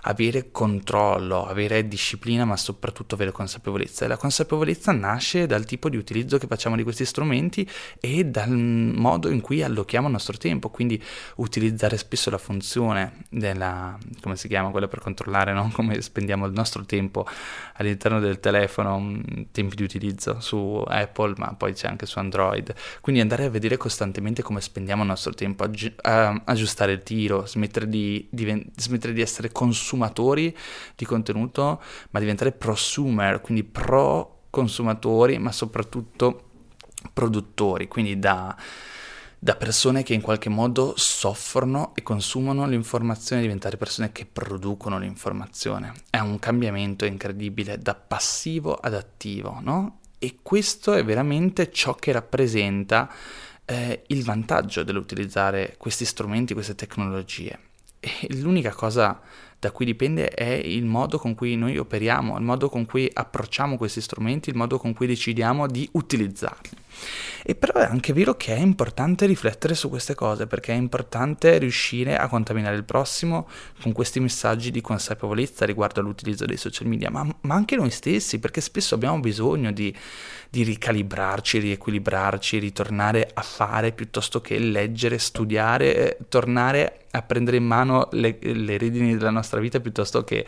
avere 0.08 0.52
controllo, 0.52 1.46
avere 1.46 1.88
disciplina, 1.88 2.46
ma 2.46 2.56
soprattutto 2.56 3.16
avere 3.16 3.32
consapevolezza. 3.32 4.06
E 4.06 4.08
la 4.08 4.18
consapevolezza 4.18 4.92
nasce 4.94 5.46
dal 5.46 5.66
tipo 5.66 5.90
di 5.90 5.98
utilizzo 5.98 6.38
che 6.38 6.48
facciamo 6.48 6.76
di 6.76 6.84
questi 6.84 7.06
strumenti 7.06 7.70
e 8.00 8.26
dal 8.26 8.50
modo 8.52 9.30
in 9.30 9.42
cui 9.42 9.62
allochiamo 9.64 10.08
il 10.08 10.14
nostro 10.14 10.38
tempo. 10.38 10.70
Quindi 10.70 11.02
utilizzare 11.36 11.98
spesso 11.98 12.30
la 12.30 12.38
funzione 12.38 13.26
della, 13.30 13.98
come 14.22 14.38
si 14.38 14.48
chiama, 14.48 14.70
quella 14.70 14.88
per 14.88 15.00
controllare 15.00 15.52
no? 15.54 15.70
come 15.76 16.02
spendiamo 16.02 16.46
il 16.46 16.54
nostro 16.54 16.86
tempo 16.86 17.26
all'interno 17.74 18.20
del 18.20 18.40
telefono, 18.40 19.00
mm, 19.00 19.22
tempi 19.52 19.76
di 19.76 19.84
utilizzo 19.84 20.40
su 20.40 20.82
Apple, 20.88 21.34
ma 21.38 21.54
poi 21.54 21.74
c'è 21.74 21.88
anche 21.88 22.06
su 22.06 22.18
Android. 22.20 22.74
Quindi 23.02 23.22
andare 23.22 23.44
a 23.44 23.50
vedere 23.50 23.76
costantemente 23.76 24.42
come 24.42 24.62
spendiamo 24.62 25.02
il 25.02 25.10
nostro 25.10 25.34
tempo, 25.34 25.64
aggi- 25.64 25.94
aggiustare 26.02 26.94
il 26.94 27.04
tiro, 27.04 27.46
smettere 27.46 27.90
di, 27.90 28.26
di, 28.32 28.72
smettere 28.76 29.12
di 29.12 29.22
essere 29.22 29.52
consumatori 29.52 29.96
consumatori 29.98 30.56
di 30.96 31.06
contenuto, 31.06 31.82
ma 32.12 32.20
diventare 32.20 32.52
prosumer, 32.52 33.42
quindi 33.42 33.64
pro 33.64 34.44
consumatori, 34.50 35.38
ma 35.40 35.52
soprattutto 35.52 36.44
produttori, 37.14 37.88
quindi 37.88 38.20
da, 38.20 38.56
da 39.38 39.56
persone 39.56 40.04
che 40.04 40.14
in 40.14 40.22
qualche 40.22 40.50
modo 40.50 40.94
soffrono 40.96 41.94
e 41.96 42.04
consumano 42.04 42.66
l'informazione, 42.68 43.42
diventare 43.42 43.78
persone 43.78 44.12
che 44.12 44.26
producono 44.26 44.98
l'informazione. 45.00 45.94
È 46.10 46.20
un 46.20 46.40
cambiamento 46.40 47.06
incredibile 47.06 47.78
da 47.80 47.96
passivo 47.96 48.76
ad 48.76 48.94
attivo, 48.94 49.60
no? 49.62 50.00
E 50.20 50.38
questo 50.42 50.94
è 50.94 51.04
veramente 51.06 51.72
ciò 51.72 51.94
che 51.94 52.12
rappresenta 52.12 53.12
eh, 53.66 54.04
il 54.08 54.24
vantaggio 54.24 54.82
dell'utilizzare 54.82 55.76
questi 55.78 56.06
strumenti, 56.06 56.54
queste 56.56 56.74
tecnologie. 56.74 57.60
E 58.00 58.28
l'unica 58.30 58.72
cosa 58.74 59.20
da 59.60 59.72
cui 59.72 59.86
dipende 59.86 60.30
è 60.30 60.50
il 60.50 60.86
modo 60.86 61.18
con 61.18 61.34
cui 61.34 61.56
noi 61.56 61.78
operiamo, 61.78 62.38
il 62.38 62.44
modo 62.44 62.70
con 62.70 62.86
cui 62.86 63.10
approcciamo 63.12 63.78
questi 63.78 64.02
strumenti, 64.02 64.50
il 64.50 64.56
modo 64.56 64.78
con 64.78 64.94
cui 64.94 65.08
decidiamo 65.08 65.68
di 65.68 65.88
utilizzarli. 65.94 66.70
E 67.44 67.56
però 67.56 67.80
è 67.80 67.86
anche 67.86 68.14
vero 68.14 68.36
che 68.36 68.56
è 68.56 68.60
importante 68.60 69.26
riflettere 69.26 69.74
su 69.74 69.90
queste 69.90 70.16
cose, 70.16 70.48
perché 70.48 70.74
è 70.74 70.76
importante 70.76 71.58
riuscire 71.58 72.18
a 72.18 72.28
contaminare 72.28 72.76
il 72.76 72.84
prossimo 72.84 73.48
con 73.82 73.92
questi 73.92 74.20
messaggi 74.20 74.72
di 74.72 74.82
consapevolezza 74.82 75.66
riguardo 75.66 76.00
all'utilizzo 76.00 76.46
dei 76.46 76.58
social 76.58 76.88
media, 76.88 77.10
ma, 77.10 77.26
ma 77.42 77.56
anche 77.56 77.76
noi 77.76 77.90
stessi, 77.90 78.40
perché 78.40 78.62
spesso 78.62 78.96
abbiamo 78.96 79.20
bisogno 79.20 79.72
di, 79.72 79.96
di 80.50 80.64
ricalibrarci, 80.64 81.60
riequilibrarci, 81.60 82.58
ritornare 82.58 83.30
a 83.34 83.42
fare 83.42 83.92
piuttosto 83.92 84.42
che 84.42 84.60
leggere, 84.60 85.18
studiare, 85.18 85.96
eh, 85.96 86.18
tornare 86.28 87.06
a 87.12 87.22
prendere 87.22 87.58
in 87.58 87.66
mano 87.66 88.10
le, 88.12 88.38
le 88.42 88.78
redini 88.78 89.16
della 89.18 89.30
nostra 89.30 89.60
vita 89.60 89.80
piuttosto 89.80 90.24
che 90.24 90.46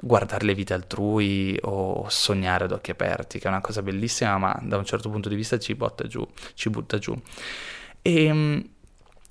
guardare 0.00 0.46
le 0.46 0.54
vite 0.54 0.74
altrui 0.74 1.58
o 1.62 2.08
sognare 2.08 2.64
ad 2.64 2.72
occhi 2.72 2.90
aperti, 2.90 3.38
che 3.38 3.46
è 3.46 3.50
una 3.50 3.60
cosa 3.60 3.82
bellissima, 3.82 4.38
ma 4.38 4.58
da 4.62 4.76
un 4.76 4.84
certo 4.84 5.10
punto 5.10 5.28
di 5.28 5.34
vista 5.34 5.58
ci 5.58 5.74
butta 5.74 6.06
giù, 6.06 6.26
ci 6.54 6.70
butta 6.70 6.98
giù. 6.98 7.14
E 8.02 8.24
ehm, 8.24 8.68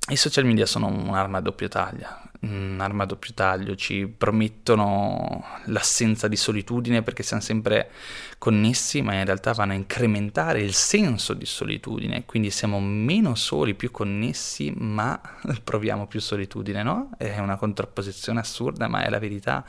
i 0.10 0.16
social 0.16 0.46
media 0.46 0.66
sono 0.66 0.88
un'arma 0.88 1.38
a 1.38 1.42
doppio 1.42 1.68
taglio, 1.68 2.08
un'arma 2.42 3.04
a 3.04 3.06
doppio 3.06 3.34
taglio, 3.34 3.76
ci 3.76 4.08
promettono 4.08 5.44
l'assenza 5.66 6.28
di 6.28 6.36
solitudine 6.36 7.04
perché 7.04 7.24
siamo 7.24 7.42
sempre 7.42 7.92
connessi, 8.40 9.02
ma 9.02 9.14
in 9.16 9.26
realtà 9.26 9.52
vanno 9.52 9.74
a 9.74 9.76
incrementare 9.76 10.62
il 10.62 10.74
senso 10.74 11.34
di 11.34 11.46
solitudine, 11.46 12.26
quindi 12.26 12.50
siamo 12.50 12.80
meno 12.80 13.36
soli, 13.36 13.76
più 13.76 13.92
connessi, 13.92 14.74
ma 14.76 15.20
proviamo 15.64 16.08
più 16.08 16.22
solitudine, 16.22 16.82
no? 16.82 17.12
È 17.18 17.38
una 17.38 17.58
contrapposizione 17.58 18.40
assurda, 18.40 18.88
ma 18.88 19.04
è 19.04 19.10
la 19.10 19.20
verità. 19.20 19.64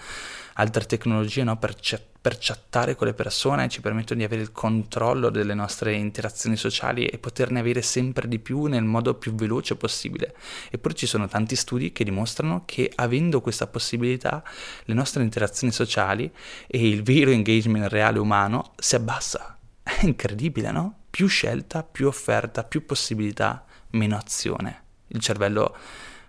Altre 0.55 0.87
tecnologie, 0.87 1.43
no? 1.43 1.57
Per, 1.59 1.75
c- 1.75 2.01
per 2.21 2.37
chattare 2.39 2.95
con 2.97 3.07
le 3.07 3.15
persone 3.15 3.69
ci 3.69 3.81
permettono 3.81 4.21
di 4.21 4.27
avere 4.27 4.43
il 4.43 4.53
controllo 4.53 5.31
delle 5.31 5.55
nostre 5.55 5.95
interazioni 5.95 6.55
sociali 6.55 7.07
e 7.07 7.17
poterne 7.17 7.61
avere 7.61 7.81
sempre 7.81 8.29
di 8.29 8.39
più 8.39 8.67
nel 8.67 8.85
modo 8.85 9.15
più 9.15 9.35
veloce 9.35 9.75
possibile. 9.75 10.35
Eppure 10.71 10.95
ci 10.95 11.07
sono 11.07 11.29
tanti 11.29 11.57
studi 11.57 11.93
che 11.93 12.05
dimostrano 12.05 12.65
che 12.67 12.93
avendo 12.95 13.41
questa 13.41 13.67
possibilità 13.67 14.45
le 14.85 14.95
nostre 14.95 15.23
interazioni 15.23 15.73
sociali 15.73 16.31
e 16.67 16.87
il 16.87 17.03
vero 17.03 17.31
engagement 17.31 17.91
reale 17.91 18.19
umano 18.19 18.60
si 18.77 18.95
abbassa. 18.95 19.59
È 19.83 20.05
incredibile, 20.05 20.71
no? 20.71 20.99
Più 21.11 21.27
scelta, 21.27 21.83
più 21.83 22.07
offerta, 22.07 22.65
più 22.65 22.87
possibilità, 22.87 23.65
meno 23.91 24.17
azione. 24.17 24.83
Il 25.09 25.21
cervello 25.21 25.77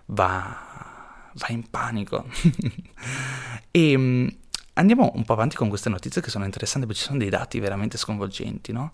va, 0.06 1.30
va 1.32 1.46
in 1.48 1.68
panico. 1.70 2.26
e 3.70 3.96
mm, 3.96 4.28
andiamo 4.74 5.12
un 5.14 5.24
po' 5.24 5.32
avanti 5.32 5.56
con 5.56 5.68
queste 5.68 5.88
notizie 5.88 6.20
che 6.20 6.30
sono 6.30 6.44
interessanti 6.44 6.86
perché 6.86 7.02
ci 7.02 7.06
sono 7.08 7.18
dei 7.18 7.30
dati 7.30 7.60
veramente 7.60 7.96
sconvolgenti, 7.96 8.72
no? 8.72 8.92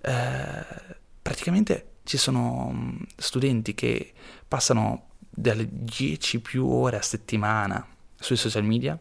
Eh, 0.00 0.96
praticamente 1.22 1.98
ci 2.04 2.16
sono 2.16 2.70
mm, 2.72 2.96
studenti 3.16 3.74
che 3.74 4.12
passano 4.46 5.06
dalle 5.30 5.68
10 5.70 6.40
più 6.40 6.66
ore 6.66 6.96
a 6.96 7.02
settimana 7.02 7.86
sui 8.20 8.36
social 8.36 8.64
media 8.64 8.98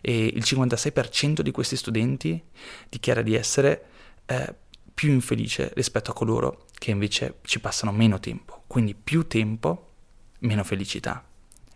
e 0.00 0.26
il 0.26 0.42
56% 0.44 1.40
di 1.40 1.50
questi 1.50 1.76
studenti 1.76 2.42
dichiara 2.88 3.22
di 3.22 3.34
essere 3.34 3.86
eh, 4.26 4.54
più 4.92 5.10
infelice 5.10 5.70
rispetto 5.74 6.10
a 6.10 6.14
coloro 6.14 6.66
che 6.74 6.90
invece 6.90 7.38
ci 7.42 7.60
passano 7.60 7.92
meno 7.92 8.18
tempo, 8.18 8.64
quindi 8.66 8.94
più 8.94 9.26
tempo, 9.26 9.92
meno 10.40 10.64
felicità. 10.64 11.24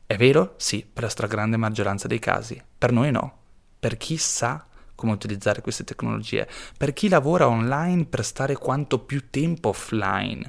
È 0.04 0.16
vero? 0.16 0.54
Sì, 0.58 0.84
per 0.84 1.04
la 1.04 1.08
stragrande 1.08 1.56
maggioranza 1.56 2.06
dei 2.06 2.18
casi. 2.18 2.62
Per 2.76 2.92
noi 2.92 3.11
no. 3.11 3.38
Per 3.78 3.96
chi 3.96 4.16
sa 4.16 4.66
come 4.94 5.12
utilizzare 5.12 5.62
queste 5.62 5.84
tecnologie, 5.84 6.49
per 6.76 6.92
chi 6.92 7.08
lavora 7.08 7.49
online 7.49 8.04
per 8.04 8.25
stare 8.25 8.56
quanto 8.56 9.00
più 9.00 9.30
tempo 9.30 9.70
offline, 9.70 10.49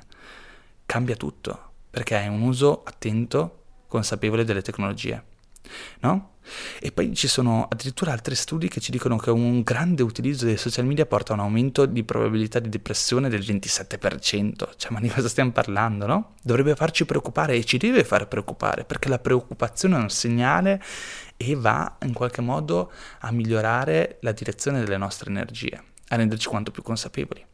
cambia 0.86 1.16
tutto, 1.16 1.72
perché 1.90 2.20
è 2.20 2.28
un 2.28 2.42
uso 2.42 2.84
attento, 2.84 3.64
consapevole 3.88 4.44
delle 4.44 4.62
tecnologie. 4.62 5.24
No? 6.02 6.33
E 6.86 6.92
poi 6.92 7.16
ci 7.16 7.30
sono 7.30 7.66
addirittura 7.70 8.12
altri 8.12 8.36
studi 8.36 8.68
che 8.68 8.82
ci 8.82 8.92
dicono 8.92 9.16
che 9.16 9.30
un 9.30 9.62
grande 9.62 10.04
utilizzo 10.04 10.44
dei 10.44 10.58
social 10.58 10.84
media 10.84 11.06
porta 11.06 11.32
a 11.32 11.36
un 11.36 11.40
aumento 11.40 11.86
di 11.86 12.04
probabilità 12.04 12.60
di 12.60 12.68
depressione 12.68 13.30
del 13.30 13.40
27%. 13.40 14.72
Cioè, 14.76 14.92
ma 14.92 15.00
di 15.00 15.08
cosa 15.08 15.30
stiamo 15.30 15.52
parlando, 15.52 16.06
no? 16.06 16.34
Dovrebbe 16.44 16.76
farci 16.76 17.06
preoccupare 17.06 17.56
e 17.56 17.64
ci 17.64 17.78
deve 17.78 18.04
far 18.04 18.28
preoccupare, 18.28 18.84
perché 18.84 19.08
la 19.08 19.18
preoccupazione 19.18 19.96
è 19.96 20.02
un 20.02 20.10
segnale 20.10 20.84
e 21.38 21.56
va 21.56 22.00
in 22.02 22.12
qualche 22.12 22.42
modo 22.42 22.92
a 23.20 23.32
migliorare 23.32 24.18
la 24.20 24.34
direzione 24.34 24.84
delle 24.84 24.98
nostre 24.98 25.30
energie, 25.30 25.82
a 26.10 26.18
renderci 26.18 26.50
quanto 26.50 26.72
più 26.72 26.84
consapevoli. 26.84 27.46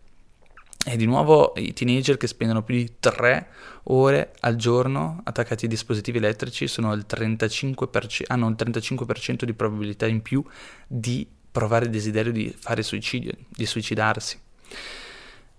E 0.86 0.96
di 0.96 1.06
nuovo 1.06 1.54
i 1.58 1.74
teenager 1.74 2.16
che 2.16 2.28
spendono 2.28 2.64
più 2.64 2.76
di 2.76 2.94
3 3.00 3.48
ore 3.84 4.34
al 4.40 4.56
giorno 4.56 5.20
attaccati 5.24 5.66
ai 5.66 5.70
dispositivi 5.70 6.20
elettrici 6.20 6.64
il 6.64 7.06
35%, 7.08 8.24
hanno 8.28 8.48
il 8.48 8.56
35% 8.58 9.44
di 9.44 9.54
probabilità 9.54 10.08
in 10.08 10.22
più 10.22 10.44
di 10.88 11.28
provare 11.52 11.86
il 11.86 11.92
desiderio 11.92 12.32
di 12.32 12.56
fare 12.58 12.82
suicidio, 12.82 13.34
di 13.50 13.66
suicidarsi. 13.66 14.40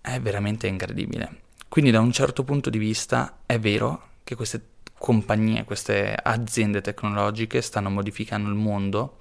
È 0.00 0.18
veramente 0.20 0.66
incredibile. 0.66 1.42
Quindi 1.68 1.90
da 1.90 2.00
un 2.00 2.12
certo 2.12 2.42
punto 2.42 2.70
di 2.70 2.78
vista 2.78 3.40
è 3.44 3.58
vero 3.58 4.08
che 4.24 4.34
queste 4.34 4.62
compagnie, 4.96 5.64
queste 5.64 6.14
aziende 6.20 6.80
tecnologiche 6.80 7.60
stanno 7.60 7.90
modificando 7.90 8.48
il 8.48 8.54
mondo 8.54 9.18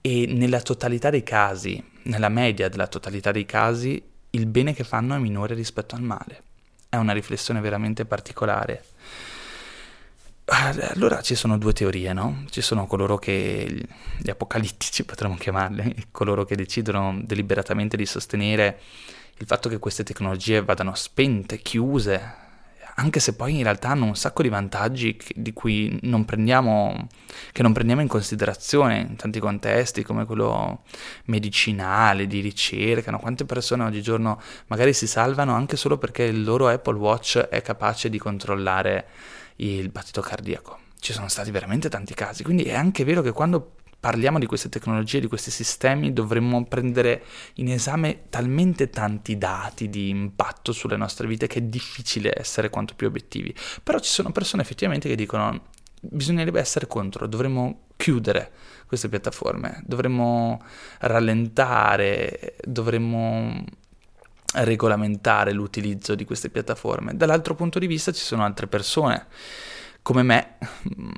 e 0.00 0.26
nella 0.26 0.60
totalità 0.60 1.10
dei 1.10 1.22
casi, 1.22 1.82
nella 2.04 2.28
media 2.28 2.68
della 2.68 2.86
totalità 2.86 3.32
dei 3.32 3.44
casi, 3.44 4.02
il 4.36 4.46
bene 4.46 4.74
che 4.74 4.84
fanno 4.84 5.14
è 5.14 5.18
minore 5.18 5.54
rispetto 5.54 5.94
al 5.94 6.02
male. 6.02 6.42
È 6.88 6.96
una 6.96 7.12
riflessione 7.12 7.60
veramente 7.60 8.04
particolare. 8.04 8.84
Allora 10.48 11.22
ci 11.22 11.34
sono 11.34 11.58
due 11.58 11.72
teorie, 11.72 12.12
no? 12.12 12.44
Ci 12.50 12.60
sono 12.60 12.86
coloro 12.86 13.18
che, 13.18 13.84
gli 14.18 14.30
apocalittici 14.30 15.02
potremmo 15.04 15.36
chiamarli, 15.36 16.06
coloro 16.12 16.44
che 16.44 16.54
decidono 16.54 17.18
deliberatamente 17.22 17.96
di 17.96 18.06
sostenere 18.06 18.80
il 19.38 19.46
fatto 19.46 19.68
che 19.68 19.78
queste 19.78 20.04
tecnologie 20.04 20.62
vadano 20.62 20.94
spente, 20.94 21.58
chiuse, 21.58 22.44
anche 22.98 23.20
se 23.20 23.34
poi 23.34 23.56
in 23.56 23.62
realtà 23.62 23.90
hanno 23.90 24.06
un 24.06 24.16
sacco 24.16 24.42
di 24.42 24.48
vantaggi 24.48 25.18
di 25.34 25.52
cui 25.52 25.98
non 26.02 26.24
prendiamo, 26.24 27.08
che 27.52 27.62
non 27.62 27.72
prendiamo 27.72 28.00
in 28.00 28.08
considerazione 28.08 29.06
in 29.10 29.16
tanti 29.16 29.38
contesti, 29.38 30.02
come 30.02 30.24
quello 30.24 30.82
medicinale, 31.26 32.26
di 32.26 32.40
ricerca. 32.40 33.10
No? 33.10 33.18
Quante 33.18 33.44
persone 33.44 33.84
oggigiorno 33.84 34.40
magari 34.68 34.94
si 34.94 35.06
salvano 35.06 35.54
anche 35.54 35.76
solo 35.76 35.98
perché 35.98 36.22
il 36.24 36.42
loro 36.42 36.68
Apple 36.68 36.96
Watch 36.96 37.38
è 37.38 37.60
capace 37.60 38.08
di 38.08 38.18
controllare 38.18 39.06
il 39.56 39.90
battito 39.90 40.22
cardiaco. 40.22 40.78
Ci 40.98 41.12
sono 41.12 41.28
stati 41.28 41.50
veramente 41.50 41.90
tanti 41.90 42.14
casi, 42.14 42.42
quindi 42.42 42.64
è 42.64 42.74
anche 42.74 43.04
vero 43.04 43.20
che 43.20 43.32
quando 43.32 43.75
parliamo 44.06 44.38
di 44.38 44.46
queste 44.46 44.68
tecnologie, 44.68 45.18
di 45.18 45.26
questi 45.26 45.50
sistemi, 45.50 46.12
dovremmo 46.12 46.64
prendere 46.66 47.24
in 47.54 47.72
esame 47.72 48.26
talmente 48.30 48.88
tanti 48.88 49.36
dati 49.36 49.90
di 49.90 50.10
impatto 50.10 50.70
sulle 50.70 50.96
nostre 50.96 51.26
vite 51.26 51.48
che 51.48 51.58
è 51.58 51.62
difficile 51.62 52.32
essere 52.32 52.70
quanto 52.70 52.94
più 52.94 53.08
obiettivi. 53.08 53.52
Però 53.82 53.98
ci 53.98 54.08
sono 54.08 54.30
persone 54.30 54.62
effettivamente 54.62 55.08
che 55.08 55.16
dicono 55.16 55.60
bisognerebbe 56.00 56.60
essere 56.60 56.86
contro, 56.86 57.26
dovremmo 57.26 57.86
chiudere 57.96 58.52
queste 58.86 59.08
piattaforme, 59.08 59.82
dovremmo 59.84 60.62
rallentare, 61.00 62.54
dovremmo 62.62 63.64
regolamentare 64.52 65.50
l'utilizzo 65.50 66.14
di 66.14 66.24
queste 66.24 66.48
piattaforme. 66.48 67.16
Dall'altro 67.16 67.56
punto 67.56 67.80
di 67.80 67.88
vista 67.88 68.12
ci 68.12 68.22
sono 68.22 68.44
altre 68.44 68.68
persone 68.68 69.26
come 70.06 70.22
me, 70.22 70.58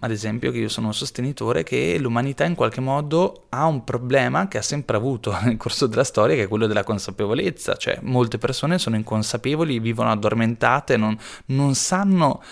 ad 0.00 0.10
esempio, 0.10 0.50
che 0.50 0.56
io 0.56 0.70
sono 0.70 0.86
un 0.86 0.94
sostenitore 0.94 1.62
che 1.62 1.98
l'umanità 1.98 2.44
in 2.44 2.54
qualche 2.54 2.80
modo 2.80 3.44
ha 3.50 3.66
un 3.66 3.84
problema 3.84 4.48
che 4.48 4.56
ha 4.56 4.62
sempre 4.62 4.96
avuto 4.96 5.36
nel 5.44 5.58
corso 5.58 5.86
della 5.86 6.04
storia, 6.04 6.34
che 6.34 6.44
è 6.44 6.48
quello 6.48 6.66
della 6.66 6.84
consapevolezza, 6.84 7.76
cioè 7.76 7.98
molte 8.00 8.38
persone 8.38 8.78
sono 8.78 8.96
inconsapevoli, 8.96 9.78
vivono 9.78 10.10
addormentate, 10.10 10.96
non, 10.96 11.18
non 11.48 11.74
sanno 11.74 12.42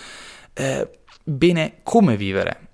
eh, 0.53 0.87
bene 1.23 1.77
come 1.81 2.15
vivere, 2.15 2.67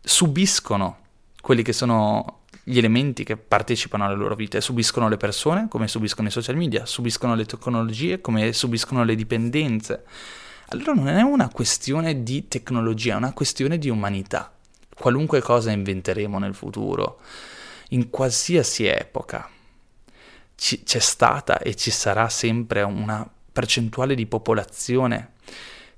subiscono 0.00 0.96
quelli 1.42 1.62
che 1.62 1.74
sono 1.74 2.38
gli 2.64 2.78
elementi 2.78 3.22
che 3.22 3.36
partecipano 3.36 4.06
alla 4.06 4.14
loro 4.14 4.34
vita. 4.34 4.58
Subiscono 4.62 5.10
le 5.10 5.18
persone 5.18 5.68
come 5.68 5.88
subiscono 5.88 6.28
i 6.28 6.30
social 6.30 6.56
media, 6.56 6.86
subiscono 6.86 7.34
le 7.34 7.44
tecnologie 7.44 8.22
come 8.22 8.54
subiscono 8.54 9.04
le 9.04 9.14
dipendenze 9.14 10.04
allora 10.72 10.92
non 10.92 11.08
è 11.08 11.22
una 11.22 11.48
questione 11.48 12.22
di 12.22 12.46
tecnologia, 12.46 13.14
è 13.14 13.16
una 13.16 13.32
questione 13.32 13.76
di 13.76 13.88
umanità. 13.88 14.52
Qualunque 14.94 15.40
cosa 15.40 15.72
inventeremo 15.72 16.38
nel 16.38 16.54
futuro, 16.54 17.20
in 17.90 18.08
qualsiasi 18.10 18.84
epoca, 18.86 19.48
ci, 20.54 20.82
c'è 20.84 21.00
stata 21.00 21.58
e 21.58 21.74
ci 21.74 21.90
sarà 21.90 22.28
sempre 22.28 22.82
una 22.82 23.28
percentuale 23.52 24.14
di 24.14 24.26
popolazione 24.26 25.32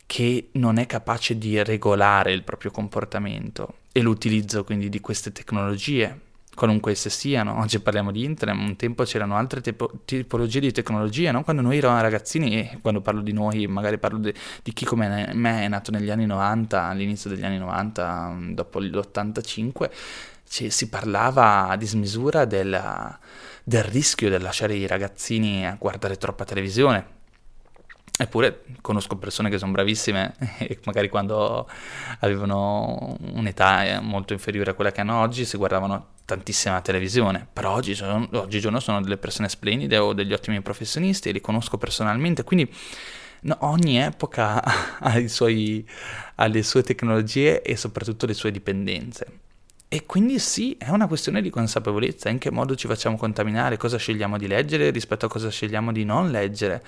che 0.07 0.49
non 0.52 0.79
è 0.79 0.87
capace 0.87 1.37
di 1.37 1.62
regolare 1.62 2.33
il 2.33 2.43
proprio 2.43 2.71
comportamento 2.71 3.75
e 3.93 4.00
l'utilizzo 4.00 4.64
quindi 4.64 4.88
di 4.88 5.00
queste 5.00 5.33
tecnologie 5.33 6.19
qualunque 6.55 6.93
esse 6.93 7.11
siano. 7.11 7.59
Oggi 7.63 7.81
parliamo 7.81 8.11
di 8.11 8.25
internet, 8.25 8.57
un 8.57 8.77
tempo 8.77 9.05
c'erano 9.05 9.37
altre 9.37 9.61
tipo, 9.61 9.91
tipologie 10.05 10.61
di 10.61 10.73
tecnologia, 10.73 11.33
no? 11.33 11.43
Quando 11.43 11.63
noi 11.63 11.79
eravamo 11.79 12.01
ragazzini, 12.01 12.61
e 12.61 12.79
quando 12.81 13.01
parlo 13.01 13.21
di 13.21 13.33
noi, 13.33 13.67
magari 13.67 13.99
parlo 13.99 14.19
di, 14.19 14.33
di 14.63 14.73
chi 14.73 14.85
come 14.85 15.31
me 15.35 15.65
è 15.65 15.69
nato 15.69 15.91
negli 15.91 16.11
anni 16.11 16.27
90, 16.27 16.85
all'inizio 16.85 17.31
degli 17.31 17.45
anni 17.45 17.59
90, 17.59 18.37
dopo 18.51 18.79
l'85, 18.79 19.91
ci, 20.49 20.71
si 20.71 20.89
parlava 20.89 21.69
a 21.69 21.77
dismisura 21.77 22.45
del, 22.45 23.19
del 23.65 23.83
rischio 23.85 24.29
di 24.29 24.39
lasciare 24.39 24.75
i 24.75 24.87
ragazzini 24.87 25.67
a 25.67 25.77
guardare 25.79 26.17
troppa 26.17 26.45
televisione 26.45 27.21
Eppure 28.19 28.63
conosco 28.83 29.17
persone 29.17 29.49
che 29.49 29.59
sono 29.59 29.73
bravissime 29.73 30.35
e 30.59 30.79
magari 30.85 31.09
quando 31.09 31.69
avevano 32.21 33.17
un'età 33.33 34.01
molto 34.01 34.33
inferiore 34.35 34.71
a 34.71 34.75
quella 34.75 34.93
che 34.93 35.01
hanno 35.01 35.19
oggi 35.19 35.47
si 35.47 35.57
guardavano 35.57 36.11
tantissima 36.25 36.81
televisione, 36.81 37.47
però 37.52 37.73
oggi 37.73 37.95
sono, 37.95 38.29
oggigiorno 38.33 38.81
sono 38.81 39.00
delle 39.00 39.17
persone 39.17 39.49
splendide 39.49 39.99
o 39.99 40.12
degli 40.12 40.33
ottimi 40.33 40.61
professionisti 40.61 41.33
li 41.33 41.41
conosco 41.41 41.79
personalmente, 41.79 42.45
quindi 42.45 42.73
no, 43.43 43.57
ogni 43.61 43.99
epoca 43.99 44.62
ha, 44.99 45.29
suoi, 45.29 45.87
ha 46.37 46.47
le 46.47 46.62
sue 46.62 46.83
tecnologie 46.83 47.62
e 47.62 47.76
soprattutto 47.76 48.26
le 48.26 48.35
sue 48.35 48.50
dipendenze. 48.50 49.41
E 49.88 50.07
quindi 50.07 50.38
sì, 50.38 50.75
è 50.79 50.88
una 50.88 51.07
questione 51.07 51.43
di 51.43 51.50
consapevolezza, 51.50 52.31
in 52.31 52.38
che 52.38 52.50
modo 52.50 52.75
ci 52.75 52.87
facciamo 52.87 53.19
contaminare, 53.19 53.76
cosa 53.76 53.99
scegliamo 53.99 54.38
di 54.38 54.47
leggere 54.47 54.88
rispetto 54.91 55.26
a 55.26 55.29
cosa 55.29 55.50
scegliamo 55.50 55.93
di 55.93 56.05
non 56.05 56.31
leggere 56.31 56.83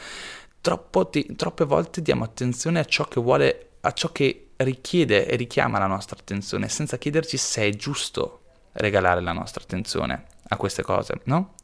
ti, 1.11 1.37
troppe 1.37 1.65
volte 1.65 2.01
diamo 2.01 2.25
attenzione 2.25 2.79
a 2.81 2.85
ciò 2.85 3.05
che 3.05 3.21
vuole, 3.21 3.73
a 3.81 3.93
ciò 3.93 4.11
che 4.11 4.53
richiede 4.57 5.27
e 5.27 5.37
richiama 5.37 5.79
la 5.79 5.87
nostra 5.87 6.17
attenzione, 6.19 6.69
senza 6.69 6.97
chiederci 6.97 7.37
se 7.37 7.67
è 7.67 7.71
giusto 7.71 8.44
regalare 8.75 9.21
la 9.21 9.33
nostra 9.33 9.63
attenzione 9.63 10.25
a 10.49 10.57
queste 10.57 10.83
cose, 10.83 11.21
no? 11.25 11.55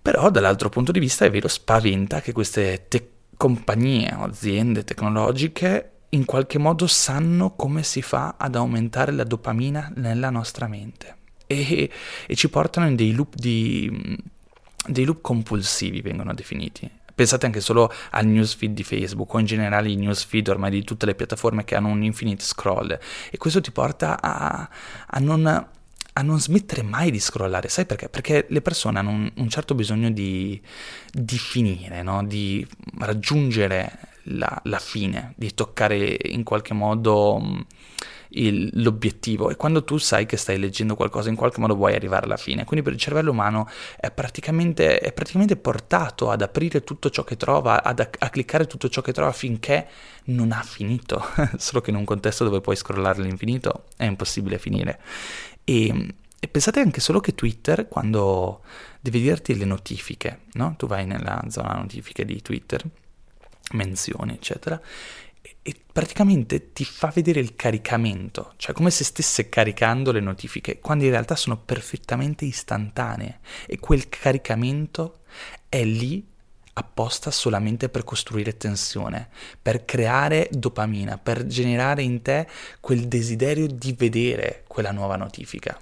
Però 0.00 0.30
dall'altro 0.30 0.68
punto 0.68 0.92
di 0.92 1.00
vista 1.00 1.24
è 1.24 1.30
vero, 1.30 1.48
spaventa 1.48 2.20
che 2.20 2.32
queste 2.32 2.86
te- 2.88 3.10
compagnie 3.36 4.14
o 4.14 4.24
aziende 4.24 4.84
tecnologiche 4.84 5.90
in 6.10 6.24
qualche 6.24 6.58
modo 6.58 6.86
sanno 6.86 7.56
come 7.56 7.82
si 7.82 8.00
fa 8.00 8.36
ad 8.38 8.54
aumentare 8.54 9.12
la 9.12 9.24
dopamina 9.24 9.90
nella 9.96 10.30
nostra 10.30 10.68
mente 10.68 11.16
e, 11.46 11.90
e 12.26 12.34
ci 12.34 12.48
portano 12.48 12.86
in 12.86 12.96
dei 12.96 13.12
loop, 13.12 13.34
di, 13.34 14.18
dei 14.86 15.04
loop 15.04 15.20
compulsivi, 15.20 16.00
vengono 16.00 16.32
definiti. 16.34 16.90
Pensate 17.14 17.46
anche 17.46 17.60
solo 17.60 17.92
al 18.10 18.26
newsfeed 18.26 18.74
di 18.74 18.82
Facebook 18.82 19.32
o 19.34 19.38
in 19.38 19.46
generale 19.46 19.88
i 19.88 19.94
newsfeed 19.94 20.48
ormai 20.48 20.70
di 20.72 20.82
tutte 20.82 21.06
le 21.06 21.14
piattaforme 21.14 21.64
che 21.64 21.76
hanno 21.76 21.88
un 21.88 22.02
infinite 22.02 22.42
scroll 22.44 22.98
e 23.30 23.36
questo 23.36 23.60
ti 23.60 23.70
porta 23.70 24.20
a, 24.20 24.68
a, 25.06 25.18
non, 25.20 25.68
a 26.16 26.22
non, 26.22 26.40
smettere 26.40 26.82
mai 26.82 27.10
di 27.10 27.18
scrollare, 27.18 27.68
sai 27.68 27.86
perché? 27.86 28.08
Perché 28.08 28.46
le 28.48 28.62
persone 28.62 28.98
hanno 29.00 29.10
un, 29.10 29.32
un 29.34 29.48
certo 29.48 29.74
bisogno 29.74 30.10
di, 30.10 30.60
di 31.10 31.38
finire, 31.38 32.02
no? 32.02 32.24
di 32.24 32.66
raggiungere 32.98 33.98
la, 34.24 34.60
la, 34.64 34.78
fine, 34.78 35.32
di 35.36 35.52
toccare 35.54 36.16
in 36.26 36.44
qualche 36.44 36.72
modo 36.72 37.66
il, 38.34 38.70
l'obiettivo 38.82 39.50
e 39.50 39.56
quando 39.56 39.84
tu 39.84 39.98
sai 39.98 40.26
che 40.26 40.36
stai 40.36 40.58
leggendo 40.58 40.94
qualcosa 40.94 41.28
in 41.28 41.36
qualche 41.36 41.60
modo 41.60 41.74
vuoi 41.74 41.94
arrivare 41.94 42.26
alla 42.26 42.36
fine, 42.36 42.64
quindi 42.64 42.84
per 42.84 42.94
il 42.94 43.00
cervello 43.00 43.32
umano 43.32 43.68
è 43.98 44.10
praticamente, 44.10 44.98
è 44.98 45.12
praticamente 45.12 45.56
portato 45.56 46.30
ad 46.30 46.42
aprire 46.42 46.84
tutto 46.84 47.10
ciò 47.10 47.24
che 47.24 47.36
trova, 47.36 47.82
ad, 47.82 48.08
a 48.18 48.30
cliccare 48.30 48.66
tutto 48.66 48.88
ciò 48.88 49.00
che 49.00 49.12
trova 49.12 49.32
finché 49.32 49.86
non 50.26 50.52
ha 50.52 50.62
finito, 50.62 51.24
solo 51.58 51.80
che 51.80 51.90
in 51.90 51.96
un 51.96 52.04
contesto 52.04 52.44
dove 52.44 52.60
puoi 52.60 52.76
scrollare 52.76 53.20
all'infinito 53.20 53.84
è 53.96 54.04
impossibile 54.04 54.58
finire. 54.58 55.00
E, 55.64 56.14
e 56.38 56.48
pensate 56.48 56.80
anche 56.80 57.00
solo 57.00 57.20
che 57.20 57.34
Twitter, 57.34 57.88
quando 57.88 58.62
devi 59.00 59.20
dirti 59.20 59.56
le 59.56 59.64
notifiche, 59.64 60.42
no? 60.52 60.74
tu 60.76 60.86
vai 60.86 61.06
nella 61.06 61.42
zona 61.48 61.74
notifiche 61.74 62.24
di 62.24 62.40
Twitter, 62.42 62.84
menzioni, 63.72 64.34
eccetera, 64.34 64.80
e 65.66 65.74
praticamente 65.90 66.72
ti 66.72 66.84
fa 66.84 67.08
vedere 67.08 67.40
il 67.40 67.54
caricamento, 67.56 68.52
cioè 68.56 68.74
come 68.74 68.90
se 68.90 69.04
stesse 69.04 69.48
caricando 69.48 70.12
le 70.12 70.20
notifiche, 70.20 70.78
quando 70.78 71.04
in 71.04 71.10
realtà 71.10 71.36
sono 71.36 71.56
perfettamente 71.56 72.44
istantanee 72.44 73.40
e 73.66 73.78
quel 73.78 74.08
caricamento 74.08 75.20
è 75.68 75.82
lì 75.84 76.26
apposta 76.74 77.30
solamente 77.30 77.88
per 77.88 78.04
costruire 78.04 78.56
tensione, 78.56 79.28
per 79.60 79.84
creare 79.84 80.48
dopamina, 80.50 81.18
per 81.18 81.46
generare 81.46 82.02
in 82.02 82.22
te 82.22 82.46
quel 82.80 83.06
desiderio 83.08 83.66
di 83.66 83.94
vedere 83.96 84.64
quella 84.66 84.90
nuova 84.90 85.16
notifica. 85.16 85.78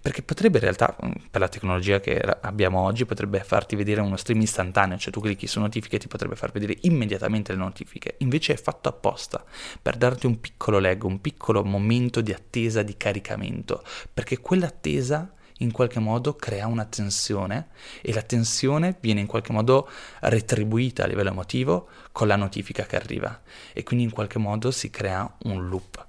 Perché 0.00 0.22
potrebbe 0.22 0.58
in 0.58 0.64
realtà, 0.64 0.94
mm, 1.04 1.10
per 1.30 1.40
la 1.40 1.48
tecnologia 1.48 2.00
che 2.00 2.18
abbiamo 2.18 2.80
oggi, 2.80 3.06
potrebbe 3.06 3.42
farti 3.42 3.76
vedere 3.76 4.00
uno 4.00 4.16
stream 4.16 4.40
istantaneo, 4.42 4.98
cioè 4.98 5.12
tu 5.12 5.20
clicchi 5.20 5.46
su 5.46 5.60
notifiche 5.60 5.96
e 5.96 5.98
ti 5.98 6.08
potrebbe 6.08 6.36
far 6.36 6.52
vedere 6.52 6.76
immediatamente 6.82 7.52
le 7.52 7.58
notifiche. 7.58 8.16
Invece 8.18 8.54
è 8.54 8.56
fatto 8.56 8.88
apposta 8.88 9.42
per 9.80 9.96
darti 9.96 10.26
un 10.26 10.40
piccolo 10.40 10.78
lag, 10.78 11.02
un 11.04 11.20
piccolo 11.20 11.64
momento 11.64 12.20
di 12.20 12.32
attesa, 12.32 12.82
di 12.82 12.96
caricamento, 12.96 13.82
perché 14.12 14.38
quell'attesa 14.38 15.32
in 15.62 15.72
qualche 15.72 16.00
modo 16.00 16.34
crea 16.36 16.66
una 16.66 16.84
tensione 16.84 17.68
e 18.00 18.12
la 18.12 18.22
tensione 18.22 18.96
viene 19.00 19.20
in 19.20 19.26
qualche 19.26 19.52
modo 19.52 19.88
retribuita 20.20 21.04
a 21.04 21.06
livello 21.06 21.30
emotivo 21.30 21.88
con 22.12 22.26
la 22.26 22.36
notifica 22.36 22.84
che 22.84 22.96
arriva 22.96 23.40
e 23.72 23.82
quindi 23.82 24.04
in 24.04 24.10
qualche 24.10 24.38
modo 24.38 24.70
si 24.70 24.90
crea 24.90 25.30
un 25.44 25.68
loop 25.68 26.06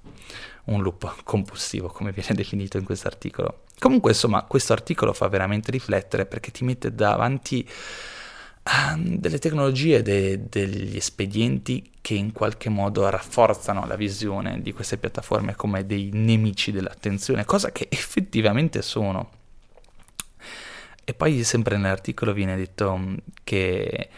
un 0.66 0.82
loop 0.82 1.24
compulsivo, 1.24 1.88
come 1.88 2.12
viene 2.12 2.36
definito 2.36 2.78
in 2.78 2.86
questo 2.86 3.08
articolo. 3.08 3.64
Comunque, 3.80 4.12
insomma, 4.12 4.44
questo 4.44 4.74
articolo 4.74 5.14
fa 5.14 5.28
veramente 5.28 5.72
riflettere 5.72 6.26
perché 6.26 6.52
ti 6.52 6.64
mette 6.64 6.94
davanti 6.94 7.68
a 8.66 8.96
delle 8.98 9.40
tecnologie, 9.40 10.02
de- 10.02 10.48
degli 10.48 10.96
espedienti 10.96 11.92
che 12.00 12.14
in 12.14 12.32
qualche 12.32 12.70
modo 12.70 13.10
rafforzano 13.10 13.86
la 13.86 13.96
visione 13.96 14.62
di 14.62 14.72
queste 14.72 14.98
piattaforme 14.98 15.56
come 15.56 15.86
dei 15.86 16.12
nemici 16.14 16.72
dell'attenzione, 16.72 17.44
cosa 17.44 17.72
che 17.72 17.88
effettivamente 17.92 18.82
sono. 18.82 19.42
E 21.06 21.14
poi 21.14 21.44
sempre 21.44 21.78
nell'articolo 21.78 22.34
viene 22.34 22.56
detto 22.56 22.98
mm, 22.98 23.16
che 23.44 24.10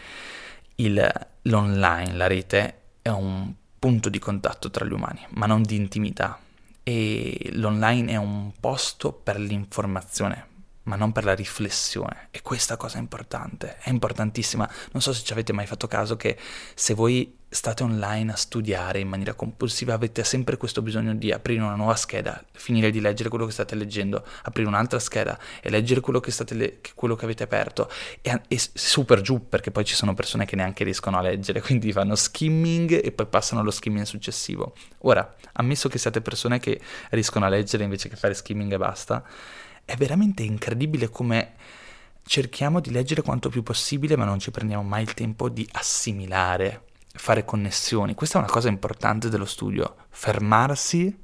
il, 0.75 1.27
l'online, 1.43 2.13
la 2.13 2.27
rete, 2.27 2.81
è 3.01 3.09
un 3.09 3.53
punto 3.77 4.09
di 4.09 4.19
contatto 4.19 4.69
tra 4.69 4.85
gli 4.85 4.93
umani, 4.93 5.25
ma 5.31 5.45
non 5.45 5.61
di 5.61 5.75
intimità. 5.75 6.39
E 6.83 7.49
l'online 7.53 8.11
è 8.11 8.15
un 8.15 8.51
posto 8.59 9.11
per 9.11 9.39
l'informazione, 9.39 10.47
ma 10.85 10.95
non 10.95 11.11
per 11.11 11.23
la 11.23 11.33
riflessione. 11.33 12.27
E 12.31 12.41
questa 12.41 12.77
cosa 12.77 12.97
è 12.97 13.01
importante, 13.01 13.77
è 13.79 13.89
importantissima. 13.89 14.69
Non 14.91 15.01
so 15.01 15.13
se 15.13 15.23
ci 15.23 15.31
avete 15.31 15.53
mai 15.53 15.65
fatto 15.67 15.87
caso 15.87 16.15
che 16.15 16.37
se 16.73 16.93
voi 16.93 17.43
state 17.55 17.83
online 17.83 18.33
a 18.33 18.35
studiare 18.35 18.99
in 18.99 19.07
maniera 19.07 19.33
compulsiva 19.33 19.93
avete 19.93 20.25
sempre 20.25 20.57
questo 20.57 20.81
bisogno 20.81 21.15
di 21.15 21.31
aprire 21.31 21.61
una 21.61 21.75
nuova 21.75 21.95
scheda, 21.95 22.43
finire 22.51 22.91
di 22.91 22.99
leggere 22.99 23.29
quello 23.29 23.45
che 23.45 23.53
state 23.53 23.75
leggendo, 23.75 24.25
aprire 24.43 24.67
un'altra 24.67 24.99
scheda 24.99 25.39
e 25.61 25.69
leggere 25.69 26.01
quello 26.01 26.19
che, 26.19 26.33
le- 26.49 26.81
quello 26.95 27.15
che 27.15 27.23
avete 27.23 27.43
aperto 27.43 27.89
e, 28.21 28.41
e 28.47 28.59
super 28.73 29.21
giù 29.21 29.47
perché 29.47 29.71
poi 29.71 29.85
ci 29.85 29.95
sono 29.95 30.13
persone 30.13 30.45
che 30.45 30.57
neanche 30.57 30.83
riescono 30.83 31.17
a 31.17 31.21
leggere, 31.21 31.61
quindi 31.63 31.93
fanno 31.93 32.15
skimming 32.15 33.01
e 33.03 33.11
poi 33.11 33.25
passano 33.25 33.61
allo 33.61 33.71
skimming 33.71 34.05
successivo. 34.05 34.75
Ora, 34.99 35.35
ammesso 35.53 35.87
che 35.87 35.97
siate 35.97 36.21
persone 36.21 36.59
che 36.59 36.81
riescono 37.11 37.45
a 37.45 37.49
leggere 37.49 37.85
invece 37.85 38.09
che 38.09 38.17
fare 38.17 38.33
skimming 38.33 38.73
e 38.73 38.77
basta, 38.77 39.23
è 39.85 39.95
veramente 39.95 40.43
incredibile 40.43 41.09
come 41.09 41.53
cerchiamo 42.23 42.79
di 42.79 42.89
leggere 42.91 43.21
quanto 43.21 43.49
più 43.49 43.61
possibile, 43.61 44.17
ma 44.17 44.25
non 44.25 44.39
ci 44.39 44.51
prendiamo 44.51 44.83
mai 44.83 45.03
il 45.03 45.13
tempo 45.13 45.47
di 45.47 45.67
assimilare, 45.73 46.87
fare 47.13 47.45
connessioni. 47.45 48.15
Questa 48.15 48.39
è 48.39 48.41
una 48.41 48.51
cosa 48.51 48.67
importante 48.67 49.29
dello 49.29 49.45
studio, 49.45 49.95
fermarsi, 50.09 51.15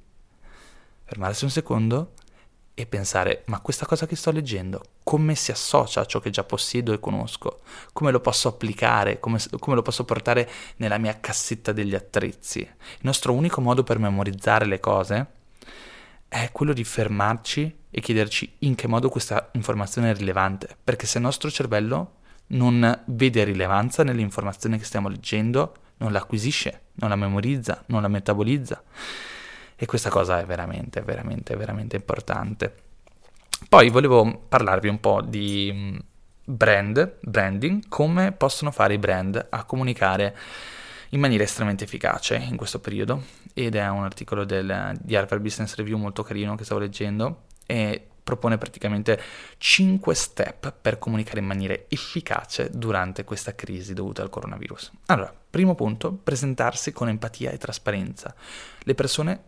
fermarsi 1.03 1.43
un 1.43 1.49
secondo 1.49 2.13
e 2.73 2.85
pensare, 2.85 3.43
ma 3.47 3.59
questa 3.59 3.85
cosa 3.85 4.05
che 4.05 4.15
sto 4.15 4.31
leggendo, 4.31 4.81
come 5.03 5.35
si 5.35 5.51
associa 5.51 6.01
a 6.01 6.05
ciò 6.05 6.19
che 6.19 6.29
già 6.29 6.43
possiedo 6.43 6.93
e 6.93 6.99
conosco? 6.99 7.61
Come 7.91 8.11
lo 8.11 8.19
posso 8.21 8.47
applicare? 8.47 9.19
Come, 9.19 9.39
come, 9.59 9.75
lo 9.75 9.81
posso 9.81 10.05
portare 10.05 10.49
nella 10.77 10.99
mia 10.99 11.19
cassetta 11.19 11.71
degli 11.71 11.95
attrezzi? 11.95 12.59
Il 12.59 12.99
nostro 13.01 13.33
unico 13.33 13.59
modo 13.59 13.83
per 13.83 13.97
memorizzare 13.97 14.65
le 14.65 14.79
cose 14.79 15.39
è 16.33 16.49
quello 16.53 16.71
di 16.71 16.85
fermarci 16.85 17.79
e 17.89 17.99
chiederci 17.99 18.55
in 18.59 18.75
che 18.75 18.87
modo 18.87 19.09
questa 19.09 19.49
informazione 19.51 20.11
è 20.11 20.15
rilevante, 20.15 20.77
perché 20.81 21.05
se 21.05 21.17
il 21.17 21.25
nostro 21.25 21.51
cervello 21.51 22.19
non 22.47 23.03
vede 23.07 23.43
rilevanza 23.43 24.05
nell'informazione 24.05 24.77
che 24.77 24.85
stiamo 24.85 25.09
leggendo, 25.09 25.73
non 25.97 26.13
la 26.13 26.19
acquisisce, 26.19 26.83
non 26.93 27.09
la 27.09 27.17
memorizza, 27.17 27.83
non 27.87 28.01
la 28.01 28.07
metabolizza. 28.07 28.81
E 29.75 29.85
questa 29.85 30.09
cosa 30.09 30.39
è 30.39 30.45
veramente, 30.45 31.01
veramente, 31.01 31.57
veramente 31.57 31.97
importante. 31.97 32.75
Poi 33.67 33.89
volevo 33.89 34.45
parlarvi 34.47 34.87
un 34.87 35.01
po' 35.01 35.21
di 35.21 35.69
mm, 35.73 35.97
brand, 36.45 37.17
branding, 37.23 37.89
come 37.89 38.31
possono 38.31 38.71
fare 38.71 38.93
i 38.93 38.99
brand 38.99 39.47
a 39.49 39.65
comunicare 39.65 40.37
in 41.13 41.19
maniera 41.19 41.43
estremamente 41.43 41.83
efficace 41.83 42.35
in 42.35 42.55
questo 42.55 42.79
periodo 42.79 43.23
ed 43.53 43.75
è 43.75 43.87
un 43.89 44.03
articolo 44.03 44.45
del, 44.45 44.97
di 45.01 45.15
Harvard 45.15 45.41
Business 45.41 45.75
Review 45.75 45.97
molto 45.97 46.23
carino 46.23 46.55
che 46.55 46.63
stavo 46.63 46.79
leggendo 46.79 47.43
e 47.65 48.05
propone 48.23 48.57
praticamente 48.57 49.19
5 49.57 50.15
step 50.15 50.73
per 50.79 50.99
comunicare 50.99 51.39
in 51.39 51.45
maniera 51.45 51.75
efficace 51.89 52.69
durante 52.71 53.23
questa 53.23 53.55
crisi 53.55 53.93
dovuta 53.93 54.21
al 54.21 54.29
coronavirus. 54.29 54.91
Allora, 55.07 55.33
primo 55.49 55.75
punto, 55.75 56.13
presentarsi 56.13 56.93
con 56.93 57.09
empatia 57.09 57.51
e 57.51 57.57
trasparenza. 57.57 58.33
Le 58.79 58.95
persone 58.95 59.43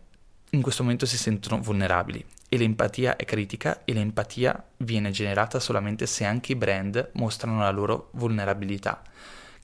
in 0.50 0.60
questo 0.60 0.82
momento 0.82 1.06
si 1.06 1.16
sentono 1.16 1.62
vulnerabili 1.62 2.24
e 2.48 2.58
l'empatia 2.58 3.16
è 3.16 3.24
critica 3.24 3.84
e 3.84 3.92
l'empatia 3.94 4.64
viene 4.78 5.10
generata 5.10 5.58
solamente 5.60 6.06
se 6.06 6.24
anche 6.24 6.52
i 6.52 6.56
brand 6.56 7.10
mostrano 7.14 7.60
la 7.60 7.70
loro 7.70 8.10
vulnerabilità 8.12 9.02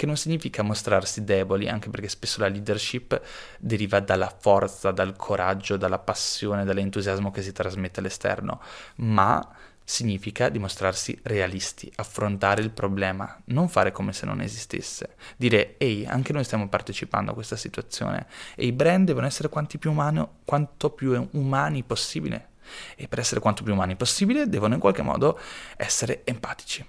che 0.01 0.07
non 0.07 0.17
significa 0.17 0.63
mostrarsi 0.63 1.25
deboli, 1.25 1.69
anche 1.69 1.91
perché 1.91 2.09
spesso 2.09 2.41
la 2.41 2.49
leadership 2.49 3.21
deriva 3.59 4.01
dalla 4.01 4.35
forza, 4.35 4.93
dal 4.93 5.15
coraggio, 5.15 5.77
dalla 5.77 5.99
passione, 5.99 6.65
dall'entusiasmo 6.65 7.31
che 7.31 7.43
si 7.43 7.53
trasmette 7.53 8.01
all'esterno, 8.01 8.63
ma 8.97 9.47
significa 9.85 10.49
dimostrarsi 10.49 11.19
realisti, 11.25 11.93
affrontare 11.97 12.63
il 12.63 12.71
problema, 12.71 13.43
non 13.47 13.69
fare 13.69 13.93
come 13.93 14.15
se 14.15 14.25
non 14.25 14.41
esistesse, 14.41 15.17
dire 15.37 15.77
ehi, 15.77 16.07
anche 16.07 16.33
noi 16.33 16.45
stiamo 16.45 16.67
partecipando 16.71 17.33
a 17.33 17.35
questa 17.35 17.57
situazione. 17.57 18.27
E 18.57 18.65
i 18.65 18.73
brand 18.73 19.05
devono 19.05 19.27
essere 19.27 19.51
più 19.51 19.91
umano, 19.91 20.39
quanto 20.47 20.89
più 20.89 21.29
umani 21.33 21.83
possibile. 21.83 22.53
E 22.97 23.07
per 23.07 23.19
essere 23.19 23.39
quanto 23.41 23.63
più 23.63 23.75
umani 23.75 23.97
possibile 23.97 24.49
devono 24.49 24.73
in 24.73 24.81
qualche 24.81 25.03
modo 25.03 25.39
essere 25.77 26.23
empatici. 26.25 26.83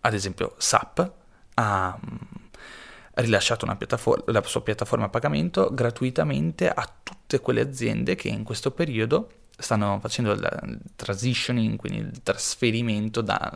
Ad 0.00 0.14
esempio 0.14 0.56
SAP 0.58 1.24
ha 1.58 1.98
mm, 1.98 2.16
rilasciato 3.14 3.66
la 3.66 4.42
sua 4.44 4.62
piattaforma 4.62 5.06
a 5.06 5.08
pagamento 5.08 5.70
gratuitamente 5.72 6.68
a 6.68 6.88
tutte 7.02 7.40
quelle 7.40 7.60
aziende 7.60 8.14
che 8.14 8.28
in 8.28 8.44
questo 8.44 8.70
periodo 8.70 9.30
stanno 9.58 9.98
facendo 10.00 10.32
il 10.32 10.78
transitioning, 10.96 11.76
quindi 11.76 12.00
il 12.00 12.22
trasferimento 12.22 13.22
da, 13.22 13.50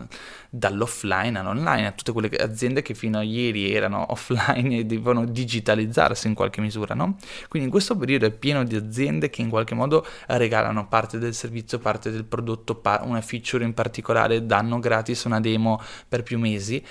dall'offline 0.49 1.39
all'online, 1.39 1.87
a 1.87 1.93
tutte 1.93 2.13
quelle 2.13 2.31
aziende 2.39 2.81
che 2.81 2.95
fino 2.95 3.19
a 3.19 3.23
ieri 3.23 3.73
erano 3.73 4.07
offline 4.13 4.79
e 4.79 4.87
devono 4.87 5.27
digitalizzarsi 5.27 6.27
in 6.27 6.35
qualche 6.35 6.61
misura, 6.61 6.95
no? 6.95 7.17
Quindi 7.49 7.69
in 7.69 7.71
questo 7.71 7.97
periodo 7.97 8.27
è 8.27 8.31
pieno 8.31 8.65
di 8.65 8.77
aziende 8.77 9.29
che 9.29 9.43
in 9.43 9.51
qualche 9.51 9.75
modo 9.75 10.07
regalano 10.29 10.89
parte 10.89 11.19
del 11.19 11.35
servizio, 11.35 11.79
parte 11.79 12.11
del 12.11 12.25
prodotto, 12.25 12.81
una 13.03 13.21
feature 13.21 13.65
in 13.65 13.75
particolare, 13.75 14.47
danno 14.47 14.79
gratis 14.79 15.25
una 15.25 15.41
demo 15.41 15.83
per 16.09 16.23
più 16.23 16.39
mesi 16.39 16.83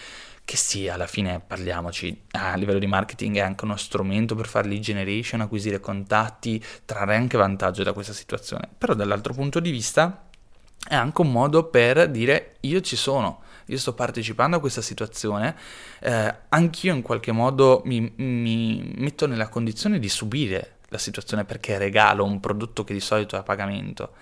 che 0.50 0.58
sì, 0.58 0.88
alla 0.88 1.06
fine 1.06 1.40
parliamoci, 1.46 2.24
a 2.32 2.56
livello 2.56 2.80
di 2.80 2.88
marketing 2.88 3.36
è 3.36 3.42
anche 3.42 3.66
uno 3.66 3.78
strumento 3.78 4.34
per 4.34 4.48
fare 4.48 4.68
lead 4.68 4.82
generation, 4.82 5.42
acquisire 5.42 5.80
contatti, 5.80 6.60
trarre 6.86 7.16
anche 7.16 7.38
vantaggio 7.38 7.84
da 7.84 7.94
questa 7.94 8.14
situazione. 8.14 8.68
Però 8.76 8.96
dall'altro 8.96 9.32
punto 9.36 9.60
di 9.60 9.70
vista 9.70 10.28
è 10.88 10.96
anche 10.96 11.22
un 11.22 11.32
modo 11.32 11.66
per 11.66 12.10
dire 12.10 12.56
io 12.62 12.82
ci 12.82 12.96
sono, 12.96 13.44
io 13.66 13.78
sto 13.78 13.94
partecipando 13.94 14.58
a 14.58 14.60
questa 14.60 14.82
situazione, 14.82 15.56
eh, 16.00 16.36
anch'io 16.50 16.96
in 16.96 17.04
qualche 17.04 17.32
modo 17.32 17.84
mi, 17.86 18.12
mi 18.16 18.92
metto 18.96 19.28
nella 19.28 19.50
condizione 19.50 20.00
di 20.00 20.10
subire 20.10 20.78
la 20.88 20.98
situazione 20.98 21.46
perché 21.46 21.78
regalo 21.78 22.24
un 22.24 22.40
prodotto 22.40 22.84
che 22.84 22.94
di 22.94 23.02
solito 23.02 23.36
è 23.36 23.40
a 23.40 23.44
pagamento 23.44 24.14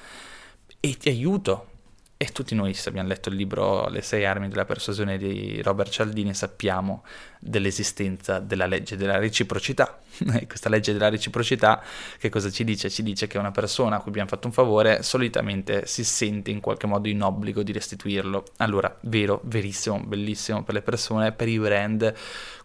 e 0.81 0.97
ti 0.97 1.07
aiuto 1.07 1.75
e 2.19 2.30
tutti 2.32 2.56
noi, 2.56 2.73
se 2.73 2.89
abbiamo 2.89 3.08
letto 3.08 3.30
il 3.30 3.36
libro 3.36 3.88
Le 3.89 4.01
sei 4.01 4.25
armi 4.25 4.47
della 4.47 4.65
persuasione 4.65 5.19
di 5.19 5.62
Robert 5.62 5.91
Cialdini, 5.91 6.34
sappiamo 6.34 7.03
dell'esistenza 7.39 8.39
della 8.39 8.65
legge 8.65 8.97
della 8.97 9.19
reciprocità. 9.19 9.99
Questa 10.47 10.67
legge 10.67 10.93
della 10.93 11.10
reciprocità 11.10 11.80
che 12.17 12.30
cosa 12.30 12.49
ci 12.49 12.63
dice? 12.63 12.89
Ci 12.89 13.03
dice 13.03 13.27
che 13.27 13.38
una 13.38 13.51
persona 13.51 13.97
a 13.97 13.99
cui 13.99 14.10
abbiamo 14.10 14.30
fatto 14.30 14.47
un 14.47 14.53
favore 14.53 15.03
solitamente 15.03 15.86
si 15.86 16.03
sente 16.03 16.49
in 16.49 16.60
qualche 16.60 16.88
modo 16.88 17.08
in 17.08 17.21
obbligo 17.21 17.62
di 17.62 17.71
restituirlo. 17.71 18.45
Allora, 18.58 18.97
vero, 19.01 19.39
verissimo, 19.43 19.99
bellissimo 19.99 20.63
per 20.63 20.73
le 20.73 20.82
persone, 20.82 21.34
per 21.34 21.47
i 21.47 21.60
brand 21.60 22.15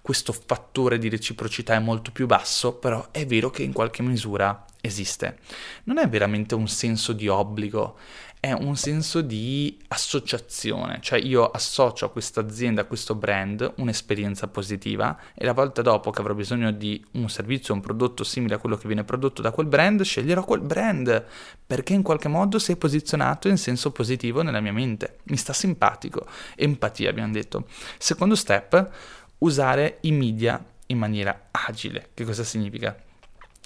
questo 0.00 0.32
fattore 0.32 0.98
di 0.98 1.08
reciprocità 1.08 1.74
è 1.74 1.78
molto 1.78 2.10
più 2.10 2.26
basso, 2.26 2.74
però 2.74 3.08
è 3.12 3.24
vero 3.24 3.50
che 3.50 3.62
in 3.62 3.72
qualche 3.72 4.02
misura 4.02 4.64
esiste. 4.80 5.38
Non 5.84 5.98
è 5.98 6.08
veramente 6.08 6.56
un 6.56 6.66
senso 6.66 7.12
di 7.12 7.28
obbligo, 7.28 7.96
è 8.44 8.50
un 8.50 8.74
senso 8.74 9.20
di 9.20 9.78
associazione, 9.86 10.98
cioè 11.00 11.20
io 11.20 11.48
associo 11.48 12.06
a 12.06 12.10
questa 12.10 12.40
azienda, 12.40 12.80
a 12.80 12.84
questo 12.86 13.14
brand 13.14 13.74
un'esperienza 13.76 14.48
positiva 14.48 15.16
e 15.32 15.44
la 15.44 15.52
volta 15.52 15.80
dopo 15.80 16.10
che 16.10 16.20
avrò 16.20 16.34
bisogno 16.34 16.72
di 16.72 17.00
un 17.12 17.30
servizio, 17.30 17.72
un 17.72 17.78
prodotto 17.78 18.24
simile 18.24 18.56
a 18.56 18.58
quello 18.58 18.76
che 18.76 18.88
viene 18.88 19.04
prodotto 19.04 19.42
da 19.42 19.52
quel 19.52 19.68
brand, 19.68 20.02
sceglierò 20.02 20.42
quel 20.42 20.60
brand 20.60 21.24
perché 21.64 21.92
in 21.92 22.02
qualche 22.02 22.26
modo 22.26 22.58
si 22.58 22.72
è 22.72 22.76
posizionato 22.76 23.46
in 23.46 23.58
senso 23.58 23.92
positivo 23.92 24.42
nella 24.42 24.58
mia 24.58 24.72
mente, 24.72 25.18
mi 25.26 25.36
sta 25.36 25.52
simpatico, 25.52 26.26
empatia 26.56 27.10
abbiamo 27.10 27.32
detto. 27.32 27.68
Secondo 27.96 28.34
step, 28.34 28.90
usare 29.38 29.98
i 30.00 30.10
media 30.10 30.60
in 30.86 30.98
maniera 30.98 31.46
agile. 31.52 32.08
Che 32.12 32.24
cosa 32.24 32.42
significa? 32.42 33.10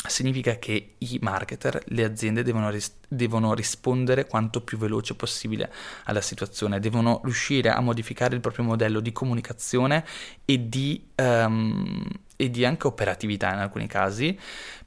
Significa 0.06 0.58
che 0.58 0.94
i 0.98 1.18
marketer, 1.20 1.82
le 1.86 2.04
aziende 2.04 2.42
devono, 2.42 2.70
ris- 2.70 2.94
devono, 3.08 3.54
rispondere 3.54 4.26
quanto 4.26 4.60
più 4.60 4.78
veloce 4.78 5.14
possibile 5.14 5.72
alla 6.04 6.20
situazione, 6.20 6.80
devono 6.80 7.20
riuscire 7.24 7.70
a 7.70 7.80
modificare 7.80 8.34
il 8.34 8.40
proprio 8.40 8.64
modello 8.64 9.00
di 9.00 9.12
comunicazione 9.12 10.04
e 10.44 10.68
di, 10.68 11.08
um, 11.16 12.04
e 12.36 12.50
di 12.50 12.64
anche 12.64 12.86
operatività 12.86 13.52
in 13.52 13.58
alcuni 13.58 13.86
casi 13.86 14.38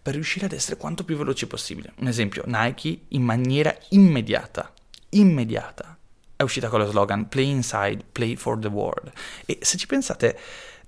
per 0.02 0.13
riuscire 0.13 0.45
ad 0.45 0.54
essere 0.54 0.78
quanto 0.78 1.04
più 1.04 1.17
veloci 1.17 1.48
possibile. 1.48 1.93
Un 1.98 2.08
esempio, 2.08 2.43
Nike 2.45 3.02
in 3.10 3.24
maniera 3.24 3.76
immediata, 3.89 4.72
immediata, 5.10 5.98
è 6.36 6.43
uscita 6.43 6.69
con 6.69 6.80
lo 6.80 6.89
slogan 6.89 7.28
Play 7.28 7.50
Inside, 7.50 8.06
Play 8.13 8.38
for 8.38 8.58
the 8.58 8.69
World. 8.69 9.12
E 9.45 9.58
se 9.62 9.76
ci 9.76 9.88
pensate 9.88 10.39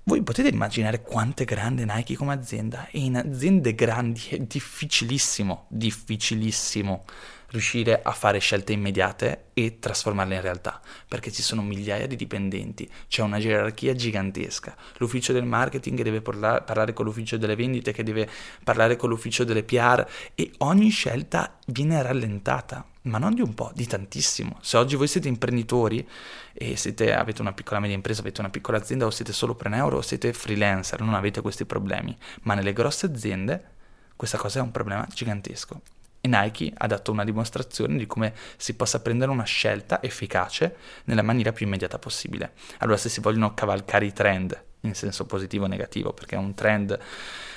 voi 0.04 0.22
potete 0.22 0.48
immaginare 0.48 1.02
quanto 1.02 1.42
è 1.42 1.46
grande 1.46 1.84
Nike 1.84 2.16
come 2.16 2.32
azienda? 2.32 2.88
E 2.88 3.00
in 3.00 3.16
aziende 3.16 3.74
grandi 3.74 4.22
è 4.30 4.38
difficilissimo, 4.38 5.66
difficilissimo 5.68 7.04
riuscire 7.52 8.02
a 8.02 8.10
fare 8.12 8.38
scelte 8.38 8.72
immediate 8.72 9.44
e 9.54 9.78
trasformarle 9.78 10.34
in 10.34 10.40
realtà, 10.40 10.80
perché 11.06 11.30
ci 11.30 11.42
sono 11.42 11.62
migliaia 11.62 12.06
di 12.06 12.16
dipendenti, 12.16 12.90
c'è 13.08 13.22
una 13.22 13.38
gerarchia 13.38 13.94
gigantesca, 13.94 14.74
l'ufficio 14.96 15.32
del 15.32 15.44
marketing 15.44 16.02
deve 16.02 16.20
parla- 16.22 16.62
parlare 16.62 16.92
con 16.92 17.04
l'ufficio 17.04 17.36
delle 17.36 17.54
vendite, 17.54 17.92
che 17.92 18.02
deve 18.02 18.28
parlare 18.64 18.96
con 18.96 19.10
l'ufficio 19.10 19.44
delle 19.44 19.62
PR 19.62 20.04
e 20.34 20.50
ogni 20.58 20.88
scelta 20.88 21.58
viene 21.66 22.02
rallentata, 22.02 22.86
ma 23.02 23.18
non 23.18 23.34
di 23.34 23.42
un 23.42 23.52
po', 23.54 23.70
di 23.74 23.86
tantissimo. 23.86 24.58
Se 24.62 24.76
oggi 24.78 24.96
voi 24.96 25.08
siete 25.08 25.28
imprenditori 25.28 26.06
e 26.54 26.76
siete, 26.76 27.14
avete 27.14 27.42
una 27.42 27.52
piccola 27.52 27.80
media 27.80 27.96
impresa, 27.96 28.20
avete 28.20 28.40
una 28.40 28.50
piccola 28.50 28.78
azienda 28.78 29.04
o 29.04 29.10
siete 29.10 29.32
solo 29.32 29.54
pre-euro 29.54 29.98
o 29.98 30.02
siete 30.02 30.32
freelancer, 30.32 31.00
non 31.00 31.14
avete 31.14 31.42
questi 31.42 31.66
problemi, 31.66 32.16
ma 32.42 32.54
nelle 32.54 32.72
grosse 32.72 33.06
aziende 33.06 33.70
questa 34.16 34.38
cosa 34.38 34.60
è 34.60 34.62
un 34.62 34.70
problema 34.70 35.06
gigantesco. 35.12 35.80
E 36.24 36.28
Nike 36.28 36.72
ha 36.72 36.86
dato 36.86 37.10
una 37.10 37.24
dimostrazione 37.24 37.98
di 37.98 38.06
come 38.06 38.32
si 38.56 38.74
possa 38.74 39.00
prendere 39.00 39.32
una 39.32 39.42
scelta 39.42 40.00
efficace 40.00 40.76
nella 41.04 41.22
maniera 41.22 41.50
più 41.50 41.66
immediata 41.66 41.98
possibile. 41.98 42.52
Allora, 42.78 42.96
se 42.96 43.08
si 43.08 43.20
vogliono 43.20 43.54
cavalcare 43.54 44.06
i 44.06 44.12
trend 44.12 44.64
in 44.82 44.94
senso 44.94 45.26
positivo 45.26 45.64
o 45.64 45.68
negativo, 45.68 46.12
perché 46.12 46.36
un 46.36 46.54
trend 46.54 46.96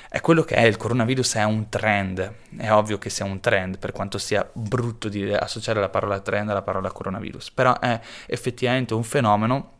è 0.09 0.21
quello 0.21 0.43
che 0.43 0.55
è, 0.55 0.63
il 0.63 0.77
coronavirus 0.77 1.35
è 1.35 1.43
un 1.43 1.69
trend, 1.69 2.33
è 2.57 2.71
ovvio 2.71 2.97
che 2.97 3.09
sia 3.09 3.25
un 3.25 3.39
trend, 3.39 3.77
per 3.77 3.91
quanto 3.91 4.17
sia 4.17 4.49
brutto 4.51 5.09
dire, 5.09 5.37
associare 5.37 5.79
la 5.79 5.89
parola 5.89 6.19
trend 6.19 6.49
alla 6.49 6.61
parola 6.61 6.91
coronavirus, 6.91 7.51
però 7.51 7.77
è 7.79 7.99
effettivamente 8.27 8.93
un 8.93 9.03
fenomeno 9.03 9.73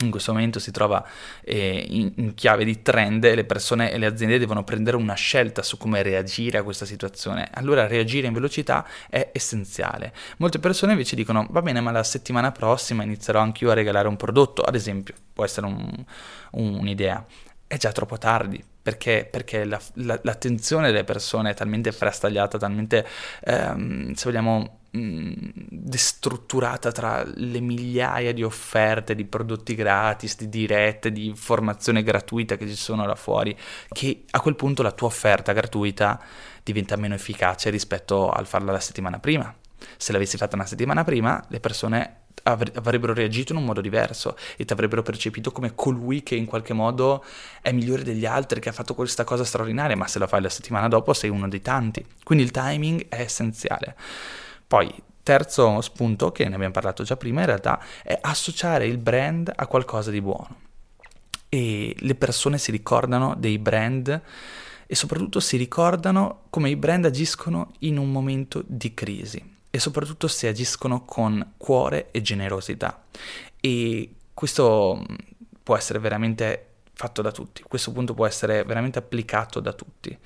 in 0.00 0.10
questo 0.10 0.32
momento 0.32 0.58
si 0.58 0.70
trova 0.70 1.04
eh, 1.42 1.84
in, 1.88 2.12
in, 2.16 2.34
chiave 2.34 2.64
di 2.64 2.82
trend 2.82 3.24
e 3.24 3.34
le 3.34 3.44
persone 3.44 3.92
e 3.92 3.98
le 3.98 4.06
aziende 4.06 4.38
devono 4.38 4.64
prendere 4.64 4.96
una 4.96 5.14
scelta 5.14 5.62
su 5.62 5.76
come 5.76 6.02
reagire 6.02 6.58
a 6.58 6.62
questa 6.62 6.84
situazione. 6.84 7.48
Allora 7.52 7.86
reagire 7.86 8.26
in 8.26 8.32
velocità 8.32 8.86
è 9.08 9.30
essenziale. 9.32 10.12
Molte 10.38 10.58
persone 10.58 10.92
invece 10.92 11.16
dicono 11.16 11.46
va 11.50 11.62
bene 11.62 11.80
ma 11.80 11.90
la 11.90 12.02
settimana 12.02 12.52
prossima 12.52 13.02
inizierò 13.02 13.40
anch'io 13.40 13.70
a 13.70 13.74
regalare 13.74 14.08
un 14.08 14.16
prodotto, 14.16 14.62
ad 14.62 14.74
esempio, 14.74 15.14
può 15.32 15.44
essere 15.44 15.66
un, 15.66 16.04
un, 16.52 16.74
un'idea. 16.74 17.24
È 17.66 17.76
già 17.76 17.92
troppo 17.92 18.18
tardi, 18.18 18.62
perché, 18.82 19.28
perché 19.30 19.64
la, 19.64 19.80
la, 19.94 20.18
l'attenzione 20.22 20.88
delle 20.88 21.04
persone 21.04 21.50
è 21.50 21.54
talmente 21.54 21.92
frastagliata, 21.92 22.58
talmente, 22.58 23.06
ehm, 23.44 24.12
se 24.14 24.24
vogliamo, 24.24 24.79
destrutturata 24.92 26.90
tra 26.90 27.22
le 27.24 27.60
migliaia 27.60 28.32
di 28.32 28.42
offerte, 28.42 29.14
di 29.14 29.24
prodotti 29.24 29.74
gratis, 29.74 30.36
di 30.36 30.48
dirette, 30.48 31.12
di 31.12 31.32
formazione 31.34 32.02
gratuita 32.02 32.56
che 32.56 32.66
ci 32.66 32.74
sono 32.74 33.06
là 33.06 33.14
fuori, 33.14 33.56
che 33.88 34.24
a 34.30 34.40
quel 34.40 34.56
punto 34.56 34.82
la 34.82 34.92
tua 34.92 35.06
offerta 35.06 35.52
gratuita 35.52 36.20
diventa 36.62 36.96
meno 36.96 37.14
efficace 37.14 37.70
rispetto 37.70 38.30
al 38.30 38.46
farla 38.46 38.72
la 38.72 38.80
settimana 38.80 39.18
prima. 39.18 39.54
Se 39.96 40.12
l'avessi 40.12 40.36
fatta 40.36 40.56
una 40.56 40.66
settimana 40.66 41.04
prima, 41.04 41.42
le 41.48 41.60
persone 41.60 42.16
avrebbero 42.42 43.12
reagito 43.12 43.52
in 43.52 43.58
un 43.58 43.64
modo 43.64 43.80
diverso 43.80 44.36
e 44.56 44.64
ti 44.64 44.72
avrebbero 44.72 45.02
percepito 45.02 45.52
come 45.52 45.74
colui 45.74 46.22
che 46.22 46.34
in 46.34 46.46
qualche 46.46 46.72
modo 46.72 47.22
è 47.60 47.70
migliore 47.70 48.02
degli 48.02 48.24
altri, 48.26 48.60
che 48.60 48.70
ha 48.70 48.72
fatto 48.72 48.94
questa 48.94 49.24
cosa 49.24 49.44
straordinaria, 49.44 49.96
ma 49.96 50.06
se 50.06 50.18
la 50.18 50.26
fai 50.26 50.40
la 50.42 50.48
settimana 50.48 50.88
dopo 50.88 51.12
sei 51.12 51.30
uno 51.30 51.48
dei 51.48 51.60
tanti. 51.60 52.04
Quindi 52.24 52.44
il 52.44 52.50
timing 52.50 53.08
è 53.08 53.20
essenziale. 53.20 53.94
Poi, 54.70 54.88
terzo 55.24 55.80
spunto, 55.80 56.30
che 56.30 56.48
ne 56.48 56.54
abbiamo 56.54 56.72
parlato 56.72 57.02
già 57.02 57.16
prima, 57.16 57.40
in 57.40 57.46
realtà 57.46 57.82
è 58.04 58.16
associare 58.20 58.86
il 58.86 58.98
brand 58.98 59.52
a 59.52 59.66
qualcosa 59.66 60.12
di 60.12 60.20
buono. 60.20 60.60
E 61.48 61.92
le 61.98 62.14
persone 62.14 62.56
si 62.56 62.70
ricordano 62.70 63.34
dei 63.36 63.58
brand 63.58 64.22
e 64.86 64.94
soprattutto 64.94 65.40
si 65.40 65.56
ricordano 65.56 66.42
come 66.50 66.70
i 66.70 66.76
brand 66.76 67.04
agiscono 67.04 67.72
in 67.80 67.98
un 67.98 68.12
momento 68.12 68.62
di 68.64 68.94
crisi 68.94 69.56
e 69.68 69.80
soprattutto 69.80 70.28
se 70.28 70.46
agiscono 70.46 71.04
con 71.04 71.54
cuore 71.56 72.12
e 72.12 72.22
generosità. 72.22 73.06
E 73.60 74.14
questo 74.32 75.04
può 75.64 75.76
essere 75.76 75.98
veramente 75.98 76.66
fatto 76.92 77.22
da 77.22 77.32
tutti, 77.32 77.62
questo 77.62 77.90
punto 77.90 78.14
può 78.14 78.24
essere 78.24 78.62
veramente 78.62 79.00
applicato 79.00 79.58
da 79.58 79.72
tutti. 79.72 80.16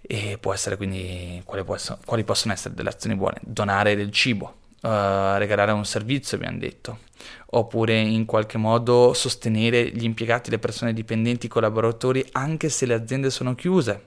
E 0.00 0.38
può 0.38 0.52
essere 0.52 0.76
quindi 0.76 1.42
quali, 1.44 1.64
possono, 1.64 1.98
quali 2.04 2.24
possono 2.24 2.52
essere 2.52 2.74
delle 2.74 2.88
azioni 2.88 3.16
buone? 3.16 3.40
Donare 3.42 3.96
del 3.96 4.10
cibo, 4.10 4.54
Uh, 4.80 5.34
regalare 5.38 5.72
un 5.72 5.84
servizio, 5.84 6.36
abbiamo 6.36 6.56
detto, 6.56 6.98
oppure 7.46 7.98
in 7.98 8.24
qualche 8.26 8.58
modo 8.58 9.12
sostenere 9.12 9.90
gli 9.90 10.04
impiegati, 10.04 10.50
le 10.50 10.60
persone 10.60 10.92
dipendenti, 10.92 11.46
i 11.46 11.48
collaboratori, 11.48 12.24
anche 12.34 12.68
se 12.68 12.86
le 12.86 12.94
aziende 12.94 13.28
sono 13.30 13.56
chiuse. 13.56 14.04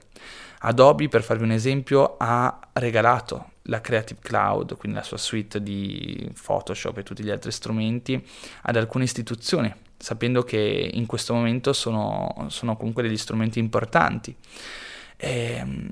Adobe, 0.60 1.08
per 1.08 1.22
farvi 1.22 1.44
un 1.44 1.50
esempio, 1.50 2.16
ha 2.18 2.58
regalato 2.72 3.50
la 3.64 3.82
Creative 3.82 4.18
Cloud, 4.22 4.78
quindi 4.78 4.96
la 4.96 5.04
sua 5.04 5.18
suite 5.18 5.62
di 5.62 6.32
Photoshop 6.42 6.96
e 6.96 7.02
tutti 7.02 7.22
gli 7.22 7.30
altri 7.30 7.52
strumenti, 7.52 8.26
ad 8.62 8.76
alcune 8.76 9.04
istituzioni, 9.04 9.70
sapendo 9.98 10.42
che 10.42 10.90
in 10.94 11.04
questo 11.04 11.34
momento 11.34 11.74
sono, 11.74 12.46
sono 12.48 12.78
comunque 12.78 13.02
degli 13.02 13.18
strumenti 13.18 13.58
importanti. 13.58 14.34
Ehm, 15.24 15.88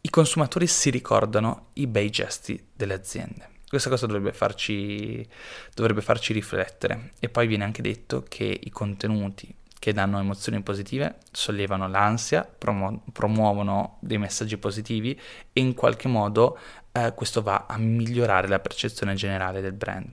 I 0.00 0.10
consumatori 0.10 0.66
si 0.66 0.90
ricordano 0.90 1.68
i 1.74 1.86
bei 1.86 2.10
gesti 2.10 2.70
delle 2.72 2.94
aziende. 2.94 3.50
Questa 3.68 3.88
cosa 3.88 4.06
dovrebbe 4.06 4.32
farci, 4.32 5.26
dovrebbe 5.74 6.00
farci 6.00 6.32
riflettere. 6.32 7.12
E 7.20 7.28
poi 7.28 7.46
viene 7.46 7.64
anche 7.64 7.82
detto 7.82 8.24
che 8.28 8.44
i 8.44 8.70
contenuti 8.70 9.54
che 9.78 9.92
danno 9.92 10.18
emozioni 10.18 10.60
positive, 10.62 11.18
sollevano 11.30 11.86
l'ansia, 11.86 12.44
promu- 12.44 13.00
promuovono 13.12 13.98
dei 14.00 14.18
messaggi 14.18 14.56
positivi 14.56 15.18
e 15.52 15.60
in 15.60 15.74
qualche 15.74 16.08
modo 16.08 16.58
eh, 16.90 17.12
questo 17.14 17.42
va 17.42 17.66
a 17.68 17.76
migliorare 17.76 18.48
la 18.48 18.58
percezione 18.58 19.14
generale 19.14 19.60
del 19.60 19.74
brand. 19.74 20.08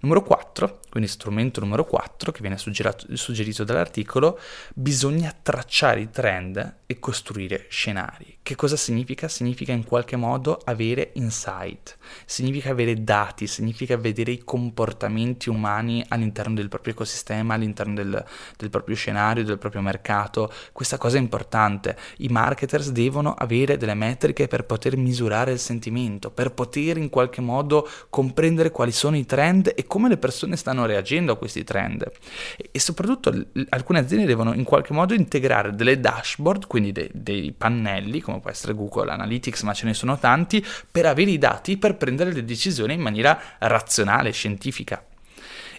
Numero 0.00 0.22
4, 0.22 0.80
quindi 0.90 1.08
strumento 1.08 1.60
numero 1.60 1.84
4 1.84 2.32
che 2.32 2.40
viene 2.40 2.58
suggerito 2.58 3.64
dall'articolo, 3.64 4.38
bisogna 4.74 5.34
tracciare 5.42 6.00
i 6.00 6.10
trend 6.10 6.76
e 6.86 6.98
costruire 6.98 7.66
scenari. 7.68 8.38
Che 8.44 8.56
cosa 8.56 8.74
significa? 8.74 9.28
Significa 9.28 9.70
in 9.70 9.84
qualche 9.84 10.16
modo 10.16 10.60
avere 10.64 11.12
insight, 11.14 11.96
significa 12.26 12.70
avere 12.70 13.04
dati, 13.04 13.46
significa 13.46 13.96
vedere 13.96 14.32
i 14.32 14.42
comportamenti 14.42 15.48
umani 15.48 16.04
all'interno 16.08 16.54
del 16.54 16.68
proprio 16.68 16.92
ecosistema, 16.92 17.54
all'interno 17.54 17.94
del, 17.94 18.24
del 18.56 18.68
proprio 18.68 18.96
scenario, 18.96 19.44
del 19.44 19.58
proprio 19.58 19.80
mercato. 19.80 20.52
Questa 20.72 20.98
cosa 20.98 21.18
è 21.18 21.20
importante. 21.20 21.96
I 22.18 22.28
marketers 22.30 22.90
devono 22.90 23.32
avere 23.32 23.76
delle 23.76 23.94
metriche 23.94 24.48
per 24.48 24.64
poter 24.64 24.96
misurare 24.96 25.52
il 25.52 25.60
sentimento, 25.60 26.32
per 26.32 26.52
poter 26.52 26.96
in 26.96 27.10
qualche 27.10 27.40
modo 27.40 27.88
comprendere 28.10 28.72
quali 28.72 28.90
sono 28.90 29.16
i 29.16 29.24
trend 29.24 29.72
e 29.72 29.86
come 29.86 30.08
le 30.08 30.16
persone 30.16 30.56
stanno 30.56 30.84
reagendo 30.84 31.30
a 31.30 31.36
questi 31.36 31.62
trend. 31.62 32.10
E, 32.56 32.70
e 32.72 32.80
soprattutto 32.80 33.30
l- 33.30 33.66
alcune 33.68 34.00
aziende 34.00 34.26
devono 34.26 34.52
in 34.52 34.64
qualche 34.64 34.92
modo 34.92 35.14
integrare 35.14 35.72
delle 35.76 36.00
dashboard, 36.00 36.66
quindi 36.66 36.90
de- 36.90 37.10
dei 37.14 37.52
pannelli, 37.56 38.20
come 38.32 38.40
può 38.40 38.50
essere 38.50 38.74
Google 38.74 39.10
Analytics, 39.10 39.62
ma 39.62 39.74
ce 39.74 39.86
ne 39.86 39.94
sono 39.94 40.18
tanti, 40.18 40.64
per 40.90 41.06
avere 41.06 41.30
i 41.30 41.38
dati 41.38 41.76
per 41.76 41.96
prendere 41.96 42.32
le 42.32 42.44
decisioni 42.44 42.94
in 42.94 43.00
maniera 43.00 43.38
razionale, 43.58 44.32
scientifica. 44.32 45.04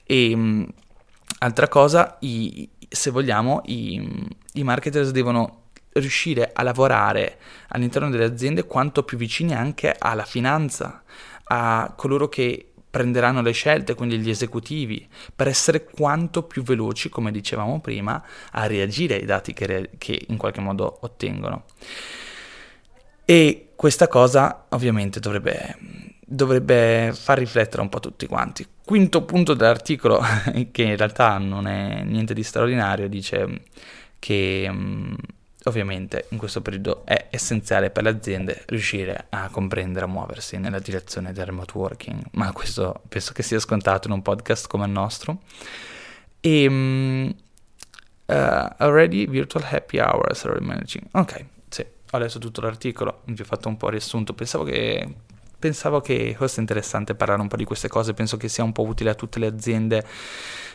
E 0.06 0.36
mh, 0.36 0.68
altra 1.40 1.68
cosa, 1.68 2.18
i, 2.22 2.70
se 2.88 3.10
vogliamo, 3.10 3.62
i, 3.66 4.28
i 4.54 4.64
marketers 4.64 5.10
devono 5.12 5.62
riuscire 5.94 6.52
a 6.54 6.64
lavorare 6.64 7.38
all'interno 7.70 8.10
delle 8.10 8.26
aziende 8.26 8.66
quanto 8.66 9.04
più 9.04 9.18
vicini 9.18 9.54
anche 9.54 9.96
alla 9.98 10.26
finanza, 10.26 11.04
a 11.46 11.94
coloro 11.96 12.30
che 12.30 12.68
prenderanno 12.90 13.42
le 13.42 13.52
scelte, 13.54 13.96
quindi 13.96 14.20
gli 14.20 14.30
esecutivi, 14.30 15.08
per 15.36 15.48
essere 15.48 15.84
quanto 15.84 16.44
più 16.44 16.62
veloci, 16.62 17.10
come 17.10 17.32
dicevamo 17.32 17.82
prima, 17.82 18.24
a 18.52 18.68
reagire 18.68 19.16
ai 19.16 19.26
dati 19.26 19.52
che, 19.52 19.66
re- 19.66 19.90
che 19.98 20.26
in 20.28 20.38
qualche 20.38 20.62
modo 20.62 21.00
ottengono. 21.02 21.64
E 23.26 23.70
questa 23.76 24.08
cosa 24.08 24.66
ovviamente 24.70 25.20
dovrebbe, 25.20 25.76
dovrebbe 26.26 27.12
far 27.14 27.38
riflettere 27.38 27.82
un 27.82 27.90
po' 27.90 28.00
tutti 28.00 28.28
quanti. 28.28 28.66
Quinto 28.84 29.24
punto 29.24 29.54
dell'articolo, 29.54 30.22
che 30.72 30.84
in 30.84 30.98
realtà 30.98 31.38
non 31.38 31.68
è 31.68 32.04
niente 32.04 32.34
di 32.34 32.44
straordinario, 32.44 33.08
dice 33.08 33.64
che 34.20 34.68
mm, 34.70 35.14
ovviamente 35.66 36.28
in 36.30 36.38
questo 36.38 36.62
periodo 36.62 37.06
è 37.06 37.28
essenziale 37.30 37.90
per 37.90 38.04
le 38.04 38.10
aziende 38.10 38.64
riuscire 38.68 39.26
a 39.30 39.50
comprendere, 39.50 40.06
a 40.06 40.08
muoversi 40.08 40.58
nella 40.58 40.80
direzione 40.80 41.32
del 41.32 41.46
remote 41.46 41.78
working, 41.78 42.22
ma 42.32 42.52
questo 42.52 43.02
penso 43.08 43.34
che 43.34 43.44
sia 43.44 43.60
scontato 43.60 44.08
in 44.08 44.14
un 44.14 44.22
podcast 44.22 44.68
come 44.68 44.86
il 44.86 44.92
nostro. 44.92 45.42
E 46.42 46.68
uh, 46.68 48.34
already 48.78 49.28
virtual 49.28 49.64
happy 49.70 50.00
hours 50.00 50.44
are 50.46 50.60
managing. 50.60 51.06
Ok, 51.12 51.46
ho 52.16 52.20
letto 52.20 52.40
tutto 52.40 52.62
l'articolo, 52.62 53.22
vi 53.26 53.42
ho 53.42 53.46
fatto 53.46 53.68
un 53.68 53.78
po' 53.78 53.90
riassunto, 53.90 54.34
pensavo 54.34 54.64
che 54.64 55.16
pensavo 55.64 56.02
che 56.02 56.36
fosse 56.38 56.60
interessante 56.60 57.16
parlare 57.16 57.42
un 57.42 57.48
po' 57.48 57.56
di 57.56 57.64
queste 57.64 57.88
cose, 57.88 58.14
penso 58.14 58.36
che 58.36 58.50
sia 58.50 58.66
un 58.66 58.74
po' 58.74 58.84
utile 58.84 59.12
a 59.12 59.16
tutte 59.16 59.40
le 59.40 59.48
aziende 59.48 60.06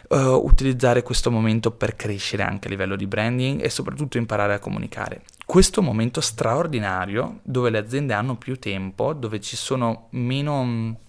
uh, 0.08 0.16
utilizzare 0.16 1.02
questo 1.02 1.30
momento 1.30 1.70
per 1.70 1.94
crescere 1.94 2.42
anche 2.42 2.68
a 2.68 2.70
livello 2.70 2.96
di 2.96 3.06
branding 3.06 3.62
e 3.62 3.68
soprattutto 3.68 4.16
imparare 4.16 4.54
a 4.54 4.58
comunicare. 4.58 5.22
Questo 5.44 5.82
momento 5.82 6.22
straordinario 6.22 7.40
dove 7.42 7.68
le 7.68 7.76
aziende 7.76 8.14
hanno 8.14 8.36
più 8.36 8.58
tempo, 8.58 9.12
dove 9.12 9.40
ci 9.40 9.56
sono 9.56 10.08
meno 10.12 11.00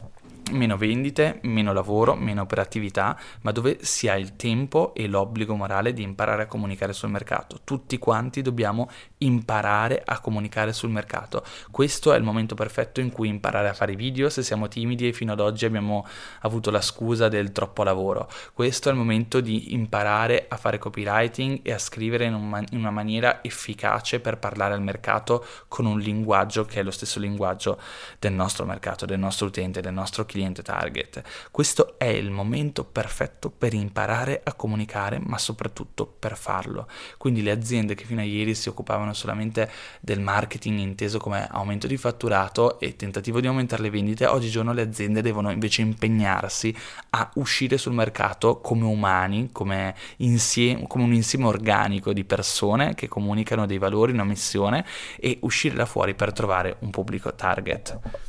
meno 0.52 0.78
vendite, 0.78 1.40
meno 1.44 1.74
lavoro, 1.74 2.16
meno 2.16 2.42
operatività, 2.42 3.18
ma 3.42 3.52
dove 3.52 3.80
si 3.82 4.08
ha 4.08 4.18
il 4.18 4.36
tempo 4.36 4.94
e 4.94 5.08
l'obbligo 5.08 5.56
morale 5.56 5.94
di 5.94 6.04
imparare 6.04 6.44
a 6.44 6.46
comunicare 6.48 6.94
sul 6.94 7.10
mercato. 7.10 7.60
Tutti 7.64 7.98
quanti 7.98 8.42
dobbiamo 8.42 8.90
imparare 9.20 10.02
a 10.06 10.20
comunicare 10.20 10.74
sul 10.74 10.90
mercato. 10.90 11.44
Questo 11.72 12.14
è 12.14 12.18
il 12.18 12.24
momento 12.24 12.56
perfetto 12.56 13.00
in 13.00 13.12
cui 13.12 13.28
imparare 13.28 13.70
a 13.70 13.74
fare 13.74 13.96
video 13.96 14.30
se 14.30 14.44
siamo 14.44 14.68
timidi 14.68 15.08
e 15.08 15.14
fino 15.14 15.32
ad 15.32 15.40
oggi 15.40 15.66
abbiamo 15.66 16.06
avuto 16.42 16.72
la 16.72 16.82
scusa 16.82 17.28
del 17.28 17.52
troppo 17.52 17.84
lavoro. 17.84 18.30
Questo 18.54 18.90
è 18.90 18.92
il 18.92 18.98
momento 18.98 19.40
di 19.42 19.74
imparare 19.74 20.46
a 20.48 20.58
fare 20.58 20.78
copywriting 20.78 21.60
e 21.64 21.72
a 21.72 21.78
scrivere 21.78 22.26
in, 22.26 22.34
un 22.34 22.50
man- 22.50 22.66
in 22.72 22.80
una 22.80 22.92
maniera 22.92 23.44
efficace 23.44 24.20
per 24.20 24.38
parlare 24.38 24.74
al 24.74 24.82
mercato 24.82 25.46
con 25.68 25.86
un 25.86 26.00
linguaggio 26.00 26.66
che 26.66 26.80
è 26.80 26.84
lo 26.84 26.92
stesso 26.92 27.20
linguaggio 27.20 27.80
del 28.20 28.34
nostro 28.34 28.66
mercato, 28.66 29.06
del 29.06 29.20
nostro 29.20 29.48
utente, 29.48 29.82
del 29.82 29.94
nostro 29.94 30.26
cliente 30.26 30.39
cliente 30.40 30.64
target. 30.64 31.22
Questo 31.52 31.98
è 31.98 32.06
il 32.06 32.32
momento 32.32 32.86
perfetto 32.86 33.50
per 33.50 33.74
imparare 33.74 34.40
a 34.42 34.54
comunicare, 34.54 35.20
ma 35.20 35.38
soprattutto 35.38 36.06
per 36.06 36.38
farlo. 36.38 36.88
Quindi 37.18 37.42
le 37.42 37.52
aziende 37.52 37.94
che 37.94 38.06
fino 38.06 38.22
a 38.22 38.24
ieri 38.24 38.56
si 38.56 38.70
occupavano 38.70 39.14
solamente 39.14 39.70
del 40.00 40.22
marketing 40.22 40.80
inteso 40.80 41.20
come 41.20 41.46
aumento 41.52 41.88
di 41.88 41.98
fatturato 41.98 42.80
e 42.80 42.96
tentativo 42.96 43.42
di 43.42 43.48
aumentare 43.48 43.82
le 43.82 43.90
vendite, 43.90 44.26
oggigiorno 44.26 44.72
le 44.72 44.82
aziende 44.82 45.22
devono 45.22 45.52
invece 45.52 45.82
impegnarsi 45.82 46.74
a 47.10 47.30
uscire 47.36 47.78
sul 47.78 47.94
mercato 47.94 48.62
come 48.62 48.86
umani, 48.86 49.50
come, 49.52 49.94
insieme, 50.18 50.88
come 50.88 51.04
un 51.04 51.14
insieme 51.14 51.46
organico 51.46 52.14
di 52.14 52.24
persone 52.24 52.96
che 52.96 53.10
comunicano 53.10 53.66
dei 53.66 53.78
valori, 53.78 54.14
una 54.14 54.24
missione 54.24 54.86
e 55.18 55.38
uscire 55.42 55.76
da 55.76 55.86
fuori 55.86 56.14
per 56.14 56.32
trovare 56.32 56.78
un 56.80 56.92
pubblico 56.92 57.34
target. 57.36 58.28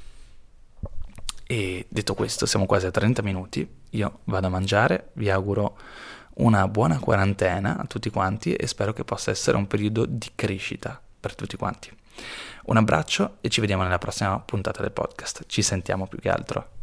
E 1.51 1.85
detto 1.89 2.15
questo, 2.15 2.47
siamo 2.47 2.65
quasi 2.65 2.87
a 2.87 2.93
30 2.93 3.23
minuti, 3.23 3.69
io 3.91 4.21
vado 4.27 4.47
a 4.47 4.51
mangiare, 4.51 5.09
vi 5.15 5.31
auguro 5.31 5.77
una 6.35 6.69
buona 6.69 7.01
quarantena 7.01 7.77
a 7.77 7.87
tutti 7.87 8.09
quanti 8.09 8.55
e 8.55 8.69
spero 8.69 8.93
che 8.93 9.03
possa 9.03 9.33
essere 9.33 9.57
un 9.57 9.67
periodo 9.67 10.07
di 10.07 10.31
crescita 10.37 11.03
per 11.19 11.35
tutti 11.35 11.57
quanti. 11.57 11.91
Un 12.67 12.77
abbraccio 12.77 13.39
e 13.41 13.49
ci 13.49 13.61
vediamo 13.61 13.83
nella 13.83 13.99
prossima 13.99 14.39
puntata 14.39 14.81
del 14.81 14.93
podcast. 14.93 15.43
Ci 15.49 15.61
sentiamo 15.63 16.07
più 16.07 16.21
che 16.21 16.29
altro. 16.29 16.80